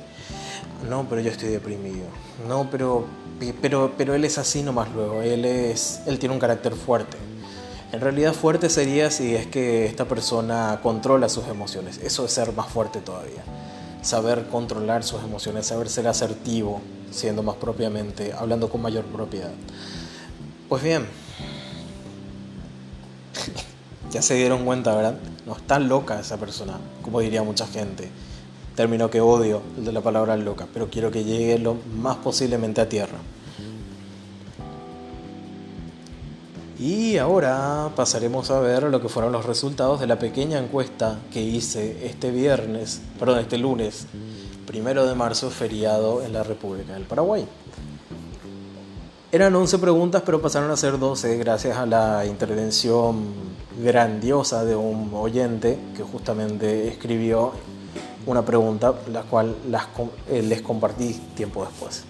No, 0.88 1.06
pero 1.08 1.20
yo 1.20 1.30
estoy 1.30 1.48
deprimido. 1.48 2.06
No, 2.48 2.68
pero, 2.70 3.06
pero, 3.60 3.92
pero 3.96 4.14
él 4.14 4.24
es 4.24 4.38
así 4.38 4.62
nomás 4.62 4.90
luego. 4.92 5.22
Él, 5.22 5.44
es, 5.44 6.02
él 6.06 6.18
tiene 6.18 6.34
un 6.34 6.40
carácter 6.40 6.74
fuerte. 6.74 7.16
En 7.92 8.00
realidad 8.00 8.32
fuerte 8.32 8.68
sería 8.70 9.10
si 9.10 9.34
es 9.34 9.46
que 9.46 9.86
esta 9.86 10.04
persona 10.04 10.80
controla 10.82 11.28
sus 11.28 11.46
emociones. 11.48 11.98
Eso 11.98 12.24
es 12.24 12.32
ser 12.32 12.52
más 12.52 12.68
fuerte 12.68 13.00
todavía 13.00 13.44
saber 14.04 14.46
controlar 14.48 15.02
sus 15.02 15.22
emociones, 15.22 15.66
saber 15.66 15.88
ser 15.88 16.06
asertivo, 16.06 16.82
siendo 17.10 17.42
más 17.42 17.56
propiamente, 17.56 18.32
hablando 18.34 18.68
con 18.68 18.82
mayor 18.82 19.04
propiedad. 19.06 19.52
Pues 20.68 20.82
bien, 20.82 21.06
ya 24.14 24.22
se 24.22 24.34
dieron 24.34 24.64
cuenta, 24.64 24.94
¿verdad? 24.94 25.16
No 25.44 25.56
está 25.56 25.80
loca 25.80 26.20
esa 26.20 26.36
persona, 26.36 26.78
como 27.02 27.18
diría 27.18 27.42
mucha 27.42 27.66
gente. 27.66 28.08
Término 28.76 29.10
que 29.10 29.20
odio, 29.20 29.60
el 29.76 29.86
de 29.86 29.90
la 29.90 30.02
palabra 30.02 30.36
loca, 30.36 30.68
pero 30.72 30.88
quiero 30.88 31.10
que 31.10 31.24
llegue 31.24 31.58
lo 31.58 31.76
más 31.96 32.18
posiblemente 32.18 32.80
a 32.80 32.88
tierra. 32.88 33.18
Y 36.78 37.18
ahora 37.18 37.90
pasaremos 37.96 38.52
a 38.52 38.60
ver 38.60 38.84
lo 38.84 39.00
que 39.00 39.08
fueron 39.08 39.32
los 39.32 39.46
resultados 39.46 39.98
de 39.98 40.06
la 40.06 40.20
pequeña 40.20 40.60
encuesta 40.60 41.18
que 41.32 41.42
hice 41.42 42.06
este 42.06 42.30
viernes, 42.30 43.00
perdón, 43.18 43.40
este 43.40 43.58
lunes, 43.58 44.06
primero 44.64 45.06
de 45.08 45.16
marzo, 45.16 45.50
feriado 45.50 46.22
en 46.22 46.32
la 46.32 46.44
República 46.44 46.92
del 46.92 47.02
Paraguay. 47.02 47.44
Eran 49.34 49.52
11 49.52 49.80
preguntas, 49.80 50.22
pero 50.24 50.40
pasaron 50.40 50.70
a 50.70 50.76
ser 50.76 50.96
12 50.96 51.38
gracias 51.38 51.76
a 51.76 51.86
la 51.86 52.24
intervención 52.24 53.24
grandiosa 53.82 54.64
de 54.64 54.76
un 54.76 55.10
oyente 55.12 55.76
que 55.96 56.04
justamente 56.04 56.86
escribió 56.86 57.50
una 58.26 58.44
pregunta, 58.44 58.94
la 59.10 59.22
cual 59.22 59.56
eh, 60.30 60.40
les 60.40 60.62
compartí 60.62 61.14
tiempo 61.34 61.64
después. 61.64 62.04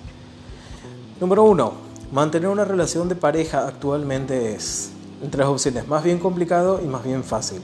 Número 1.19 1.45
1. 1.45 1.73
Mantener 2.13 2.51
una 2.51 2.67
relación 2.67 3.09
de 3.09 3.15
pareja 3.15 3.67
actualmente 3.67 4.55
es, 4.55 4.91
entre 5.23 5.41
las 5.41 5.49
opciones, 5.49 5.89
más 5.89 6.05
bien 6.05 6.19
complicado 6.19 6.83
y 6.85 6.87
más 6.87 7.05
bien 7.05 7.25
fácil. 7.25 7.63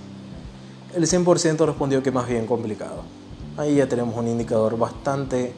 El 0.96 1.02
100% 1.02 1.66
respondió 1.66 2.02
que 2.02 2.10
más 2.10 2.26
bien 2.26 2.46
complicado. 2.46 3.02
Ahí 3.58 3.74
ya 3.74 3.86
tenemos 3.86 4.16
un 4.16 4.26
indicador 4.26 4.78
bastante 4.78 5.52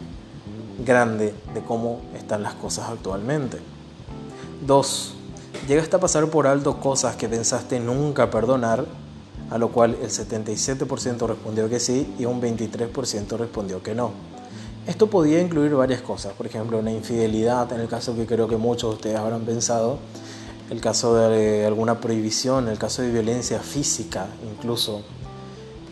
grande 0.84 1.36
de 1.54 1.60
cómo 1.60 2.00
están 2.16 2.42
las 2.42 2.54
cosas 2.54 2.88
actualmente. 2.90 3.58
2. 4.66 5.14
Llegaste 5.68 5.96
a 5.96 6.00
pasar 6.00 6.28
por 6.28 6.46
alto 6.46 6.78
cosas 6.80 7.16
que 7.16 7.28
pensaste 7.28 7.80
nunca 7.80 8.30
perdonar, 8.30 8.86
a 9.50 9.58
lo 9.58 9.70
cual 9.70 9.96
el 10.00 10.08
77% 10.08 11.26
respondió 11.26 11.68
que 11.68 11.80
sí 11.80 12.14
y 12.18 12.24
un 12.24 12.40
23% 12.40 13.36
respondió 13.36 13.82
que 13.82 13.94
no. 13.94 14.12
Esto 14.86 15.08
podía 15.08 15.40
incluir 15.40 15.74
varias 15.74 16.00
cosas, 16.00 16.32
por 16.32 16.46
ejemplo, 16.46 16.78
una 16.78 16.90
infidelidad, 16.90 17.70
en 17.72 17.80
el 17.80 17.88
caso 17.88 18.16
que 18.16 18.26
creo 18.26 18.48
que 18.48 18.56
muchos 18.56 18.90
de 18.90 18.96
ustedes 18.96 19.18
habrán 19.18 19.42
pensado, 19.42 19.98
el 20.70 20.80
caso 20.80 21.14
de 21.16 21.66
alguna 21.66 22.00
prohibición, 22.00 22.68
el 22.68 22.78
caso 22.78 23.02
de 23.02 23.10
violencia 23.10 23.60
física 23.60 24.26
incluso, 24.44 25.02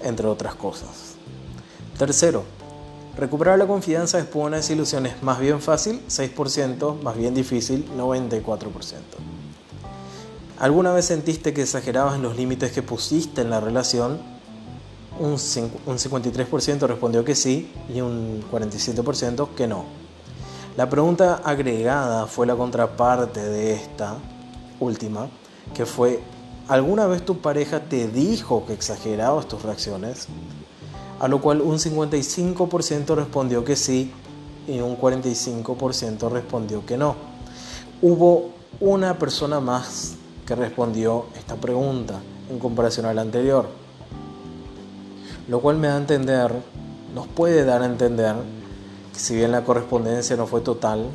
entre 0.02 0.26
otras 0.26 0.54
cosas. 0.54 1.14
Tercero, 1.98 2.44
Recuperar 3.20 3.58
la 3.58 3.66
confianza 3.66 4.16
después 4.16 4.44
de 4.44 4.46
una 4.46 4.56
desilusión 4.56 5.04
es 5.04 5.22
más 5.22 5.38
bien 5.38 5.60
fácil, 5.60 6.00
6%, 6.08 7.02
más 7.02 7.18
bien 7.18 7.34
difícil, 7.34 7.86
94%. 7.98 8.70
¿Alguna 10.58 10.94
vez 10.94 11.04
sentiste 11.04 11.52
que 11.52 11.60
exagerabas 11.60 12.14
en 12.14 12.22
los 12.22 12.34
límites 12.34 12.72
que 12.72 12.80
pusiste 12.82 13.42
en 13.42 13.50
la 13.50 13.60
relación? 13.60 14.22
Un, 15.18 15.34
53% 15.34 16.86
respondió 16.86 17.22
que 17.22 17.34
sí 17.34 17.70
y 17.94 18.00
un 18.00 18.42
47% 18.50 19.50
que 19.54 19.66
no. 19.66 19.84
La 20.78 20.88
pregunta 20.88 21.42
agregada 21.44 22.26
fue 22.26 22.46
la 22.46 22.56
contraparte 22.56 23.40
de 23.40 23.74
esta 23.74 24.16
última, 24.80 25.28
que 25.74 25.84
fue, 25.84 26.22
¿alguna 26.68 27.06
vez 27.06 27.22
tu 27.22 27.36
pareja 27.36 27.80
te 27.80 28.08
dijo 28.08 28.64
que 28.64 28.72
exagerabas 28.72 29.46
tus 29.46 29.62
reacciones? 29.62 30.26
A 31.20 31.28
lo 31.28 31.40
cual 31.40 31.60
un 31.60 31.78
55% 31.78 33.14
respondió 33.14 33.64
que 33.64 33.76
sí 33.76 34.12
y 34.66 34.80
un 34.80 34.98
45% 34.98 36.30
respondió 36.30 36.84
que 36.84 36.96
no. 36.96 37.14
Hubo 38.02 38.50
una 38.80 39.18
persona 39.18 39.60
más 39.60 40.16
que 40.46 40.54
respondió 40.54 41.26
esta 41.36 41.56
pregunta 41.56 42.20
en 42.50 42.58
comparación 42.58 43.06
a 43.06 43.14
la 43.14 43.22
anterior. 43.22 43.68
Lo 45.46 45.60
cual 45.60 45.76
me 45.76 45.88
da 45.88 45.94
a 45.94 45.98
entender, 45.98 46.52
nos 47.14 47.26
puede 47.28 47.64
dar 47.64 47.82
a 47.82 47.86
entender 47.86 48.36
si 49.20 49.36
bien 49.36 49.52
la 49.52 49.64
correspondencia 49.64 50.34
no 50.36 50.46
fue 50.46 50.62
total, 50.62 51.10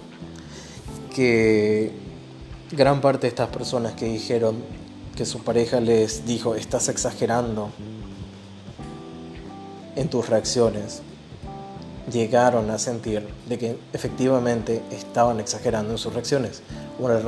que 1.13 1.91
gran 2.71 3.01
parte 3.01 3.21
de 3.21 3.29
estas 3.29 3.49
personas 3.49 3.93
que 3.93 4.05
dijeron 4.05 4.57
que 5.15 5.25
su 5.25 5.39
pareja 5.39 5.79
les 5.79 6.25
dijo, 6.25 6.55
estás 6.55 6.87
exagerando 6.89 7.71
en 9.95 10.09
tus 10.09 10.29
reacciones, 10.29 11.01
llegaron 12.11 12.69
a 12.69 12.77
sentir 12.77 13.27
de 13.47 13.57
que 13.57 13.77
efectivamente 13.93 14.83
estaban 14.91 15.39
exagerando 15.39 15.91
en 15.91 15.97
sus 15.97 16.13
reacciones, 16.13 16.61
una, 16.99 17.19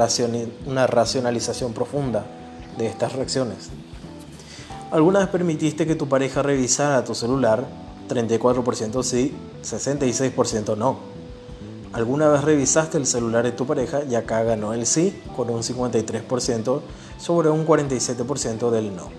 una 0.65 0.87
racionalización 0.87 1.73
profunda 1.73 2.25
de 2.77 2.87
estas 2.87 3.13
reacciones. 3.13 3.69
¿Alguna 4.91 5.19
vez 5.19 5.27
permitiste 5.29 5.85
que 5.85 5.95
tu 5.95 6.07
pareja 6.07 6.41
revisara 6.41 7.03
tu 7.03 7.15
celular 7.15 7.65
34% 8.07 9.03
sí, 9.03 9.35
66% 9.63 10.77
no. 10.77 10.97
¿Alguna 11.93 12.27
vez 12.27 12.43
revisaste 12.43 12.97
el 12.97 13.05
celular 13.05 13.43
de 13.43 13.51
tu 13.51 13.65
pareja? 13.65 14.03
Y 14.09 14.15
acá 14.15 14.43
ganó 14.43 14.73
el 14.73 14.85
sí 14.85 15.21
con 15.35 15.49
un 15.49 15.63
53% 15.63 16.81
sobre 17.17 17.49
un 17.49 17.65
47% 17.65 18.69
del 18.69 18.95
no. 18.95 19.09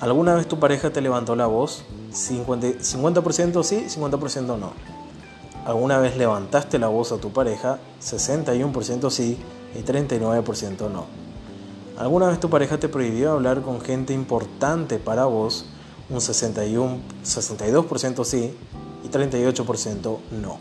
¿Alguna 0.00 0.34
vez 0.34 0.46
tu 0.48 0.58
pareja 0.58 0.90
te 0.90 1.00
levantó 1.00 1.36
la 1.36 1.46
voz? 1.46 1.84
50%, 2.12 2.78
50% 2.80 3.62
sí, 3.62 3.86
50% 3.88 4.58
no. 4.58 4.72
¿Alguna 5.64 5.98
vez 5.98 6.16
levantaste 6.16 6.78
la 6.78 6.88
voz 6.88 7.12
a 7.12 7.18
tu 7.18 7.32
pareja? 7.32 7.78
61% 8.02 9.10
sí 9.10 9.38
y 9.74 9.82
39% 9.82 10.90
no. 10.90 11.06
¿Alguna 11.96 12.28
vez 12.28 12.40
tu 12.40 12.50
pareja 12.50 12.78
te 12.78 12.88
prohibió 12.88 13.32
hablar 13.32 13.62
con 13.62 13.80
gente 13.80 14.12
importante 14.12 14.98
para 14.98 15.26
vos? 15.26 15.66
un 16.12 16.20
61, 16.20 16.98
62% 17.24 18.24
sí 18.24 18.54
y 19.04 19.08
38% 19.08 20.18
no. 20.42 20.58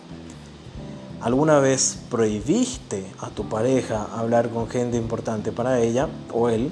¿Alguna 1.20 1.60
vez 1.60 2.00
prohibiste 2.10 3.06
a 3.20 3.30
tu 3.30 3.48
pareja 3.48 4.08
hablar 4.16 4.50
con 4.50 4.68
gente 4.70 4.98
importante 4.98 5.52
para 5.52 5.80
ella 5.80 6.08
o 6.34 6.50
él? 6.50 6.72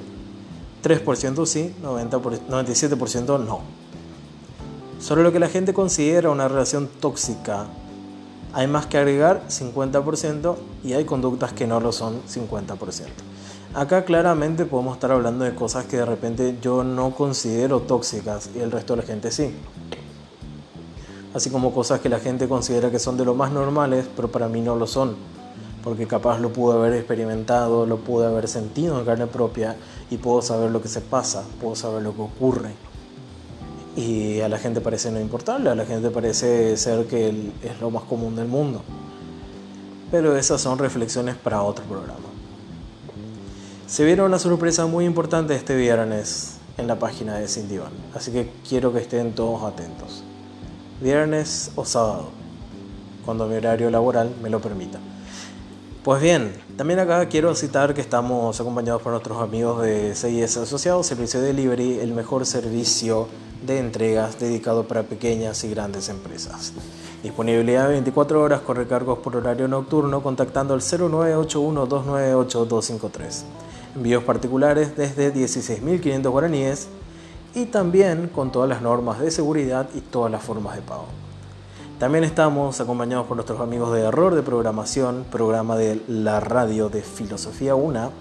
3% 0.83 1.45
sí, 1.45 1.75
90 1.81 2.19
97% 2.19 3.45
no. 3.45 3.78
Sobre 4.99 5.23
lo 5.23 5.31
que 5.31 5.39
la 5.39 5.47
gente 5.47 5.73
considera 5.73 6.29
una 6.29 6.49
relación 6.49 6.89
tóxica, 6.99 7.67
hay 8.51 8.67
más 8.67 8.85
que 8.85 8.97
agregar 8.97 9.43
50% 9.47 10.55
y 10.83 10.91
hay 10.91 11.05
conductas 11.05 11.53
que 11.53 11.67
no 11.67 11.79
lo 11.79 11.93
son 11.93 12.21
50%. 12.27 13.07
Acá 13.75 14.03
claramente 14.03 14.65
podemos 14.65 14.95
estar 14.95 15.11
hablando 15.11 15.45
de 15.45 15.55
cosas 15.55 15.85
que 15.85 15.97
de 15.97 16.05
repente 16.05 16.57
yo 16.61 16.83
no 16.83 17.11
considero 17.11 17.79
tóxicas 17.79 18.49
y 18.53 18.59
el 18.59 18.71
resto 18.71 18.95
de 18.95 19.01
la 19.01 19.07
gente 19.07 19.31
sí. 19.31 19.53
Así 21.33 21.49
como 21.49 21.73
cosas 21.73 22.01
que 22.01 22.09
la 22.09 22.19
gente 22.19 22.49
considera 22.49 22.91
que 22.91 22.99
son 22.99 23.15
de 23.15 23.23
lo 23.23 23.35
más 23.35 23.53
normales, 23.53 24.05
pero 24.17 24.27
para 24.29 24.49
mí 24.49 24.59
no 24.59 24.75
lo 24.75 24.85
son. 24.85 25.15
Porque 25.81 26.07
capaz 26.07 26.39
lo 26.39 26.51
pude 26.51 26.75
haber 26.75 26.93
experimentado, 26.93 27.85
lo 27.85 27.99
pude 27.99 28.25
haber 28.25 28.49
sentido 28.49 28.99
en 28.99 29.05
carne 29.05 29.27
propia 29.27 29.77
y 30.09 30.17
puedo 30.17 30.41
saber 30.41 30.71
lo 30.71 30.81
que 30.81 30.89
se 30.89 30.99
pasa, 30.99 31.45
puedo 31.61 31.75
saber 31.75 32.01
lo 32.03 32.13
que 32.13 32.21
ocurre. 32.21 32.88
Y 33.95 34.39
a 34.41 34.49
la 34.49 34.57
gente 34.57 34.81
parece 34.81 35.11
no 35.11 35.19
importarle, 35.19 35.69
a 35.69 35.75
la 35.75 35.85
gente 35.85 36.09
parece 36.09 36.77
ser 36.77 37.05
que 37.07 37.29
es 37.63 37.81
lo 37.81 37.91
más 37.91 38.03
común 38.03 38.35
del 38.35 38.47
mundo. 38.47 38.81
Pero 40.11 40.37
esas 40.37 40.61
son 40.61 40.77
reflexiones 40.77 41.35
para 41.35 41.61
otro 41.61 41.83
programa. 41.85 42.29
Se 43.87 44.05
viene 44.05 44.21
una 44.21 44.37
sorpresa 44.37 44.85
muy 44.85 45.05
importante 45.05 45.55
este 45.55 45.75
viernes 45.75 46.57
en 46.77 46.87
la 46.87 46.99
página 46.99 47.35
de 47.35 47.47
Cindy 47.47 47.79
Van, 47.79 47.91
así 48.13 48.31
que 48.31 48.51
quiero 48.67 48.93
que 48.93 48.99
estén 48.99 49.33
todos 49.33 49.63
atentos. 49.63 50.23
Viernes 51.01 51.71
o 51.75 51.85
sábado, 51.85 52.29
cuando 53.25 53.47
mi 53.47 53.55
horario 53.55 53.89
laboral 53.89 54.31
me 54.41 54.49
lo 54.49 54.61
permita. 54.61 54.99
Pues 56.09 56.23
bien, 56.23 56.53
también 56.75 56.97
acá 56.97 57.23
quiero 57.27 57.53
citar 57.53 57.93
que 57.93 58.01
estamos 58.01 58.59
acompañados 58.59 58.99
por 58.99 59.11
nuestros 59.11 59.39
amigos 59.43 59.83
de 59.83 60.15
CIS 60.15 60.57
Asociados, 60.57 61.05
Servicio 61.05 61.39
de 61.39 61.53
Delivery, 61.53 61.99
el 61.99 62.13
mejor 62.13 62.47
servicio 62.47 63.27
de 63.63 63.77
entregas 63.77 64.39
dedicado 64.39 64.87
para 64.87 65.03
pequeñas 65.03 65.63
y 65.65 65.69
grandes 65.69 66.09
empresas. 66.09 66.73
Disponibilidad 67.21 67.85
de 67.85 67.91
24 67.93 68.41
horas 68.41 68.61
con 68.61 68.77
recargos 68.77 69.19
por 69.19 69.35
horario 69.35 69.67
nocturno 69.67 70.23
contactando 70.23 70.73
al 70.73 70.79
0981 70.79 71.85
298 71.85 72.65
253 72.65 73.45
envíos 73.95 74.23
particulares 74.23 74.97
desde 74.97 75.31
16.500 75.31 76.27
guaraníes 76.31 76.87
y 77.53 77.65
también 77.65 78.29
con 78.29 78.51
todas 78.51 78.67
las 78.67 78.81
normas 78.81 79.19
de 79.19 79.29
seguridad 79.29 79.87
y 79.93 80.01
todas 80.01 80.31
las 80.31 80.41
formas 80.41 80.75
de 80.75 80.81
pago. 80.81 81.28
También 81.99 82.23
estamos 82.23 82.79
acompañados 82.79 83.27
por 83.27 83.35
nuestros 83.35 83.59
amigos 83.59 83.91
de 83.93 84.03
Error 84.03 84.33
de 84.33 84.41
Programación, 84.41 85.25
programa 85.29 85.75
de 85.75 86.01
la 86.07 86.39
radio 86.39 86.87
de 86.87 87.01
Filosofía 87.01 87.75
1, 87.75 88.11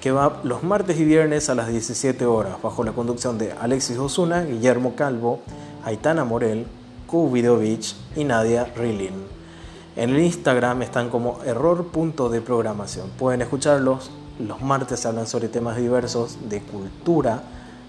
que 0.00 0.12
va 0.12 0.40
los 0.44 0.62
martes 0.62 1.00
y 1.00 1.04
viernes 1.04 1.50
a 1.50 1.56
las 1.56 1.66
17 1.66 2.24
horas, 2.26 2.62
bajo 2.62 2.84
la 2.84 2.92
conducción 2.92 3.36
de 3.36 3.50
Alexis 3.50 3.98
Osuna, 3.98 4.44
Guillermo 4.44 4.94
Calvo, 4.94 5.40
Aitana 5.84 6.24
Morel, 6.24 6.68
Beach 7.12 7.96
y 8.14 8.22
Nadia 8.22 8.72
Rilin. 8.76 9.14
En 9.96 10.10
el 10.10 10.20
Instagram 10.20 10.82
están 10.82 11.10
como 11.10 11.40
error.deprogramación. 11.44 13.10
Pueden 13.18 13.42
escucharlos 13.42 14.12
los 14.38 14.62
martes 14.62 15.04
hablan 15.04 15.26
sobre 15.26 15.48
temas 15.48 15.76
diversos 15.76 16.48
de 16.48 16.60
cultura, 16.60 17.42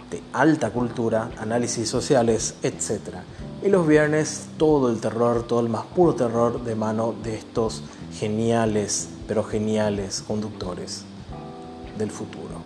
de 0.09 0.23
alta 0.33 0.71
cultura, 0.71 1.29
análisis 1.39 1.87
sociales, 1.87 2.55
etc. 2.63 3.17
Y 3.61 3.67
los 3.67 3.85
viernes 3.85 4.47
todo 4.57 4.89
el 4.89 5.01
terror, 5.01 5.43
todo 5.43 5.59
el 5.59 5.67
más 5.67 5.85
puro 5.85 6.15
terror 6.15 6.63
de 6.63 6.75
mano 6.75 7.13
de 7.23 7.35
estos 7.35 7.83
geniales, 8.13 9.09
pero 9.27 9.43
geniales 9.43 10.23
conductores 10.25 11.03
del 11.97 12.09
futuro. 12.09 12.61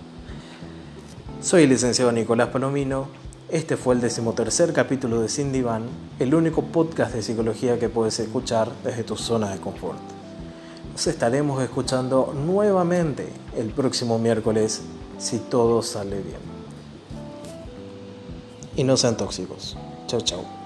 Soy 1.41 1.63
el 1.63 1.69
licenciado 1.69 2.11
Nicolás 2.11 2.49
Palomino. 2.49 3.07
Este 3.49 3.75
fue 3.75 3.95
el 3.95 4.01
decimotercer 4.01 4.71
capítulo 4.71 5.19
de 5.19 5.29
Cindy 5.29 5.63
Van, 5.63 5.83
el 6.19 6.35
único 6.35 6.61
podcast 6.61 7.15
de 7.15 7.23
psicología 7.23 7.79
que 7.79 7.89
puedes 7.89 8.19
escuchar 8.19 8.71
desde 8.83 9.03
tu 9.03 9.17
zona 9.17 9.49
de 9.49 9.59
confort. 9.59 9.99
Nos 10.91 11.07
estaremos 11.07 11.61
escuchando 11.63 12.35
nuevamente 12.35 13.33
el 13.57 13.71
próximo 13.71 14.19
miércoles 14.19 14.81
si 15.17 15.39
todo 15.39 15.81
sale 15.81 16.21
bien. 16.21 16.53
Y 18.75 18.83
no 18.83 18.95
sean 18.95 19.17
tóxicos. 19.17 19.75
Chao, 20.05 20.21
chao. 20.21 20.62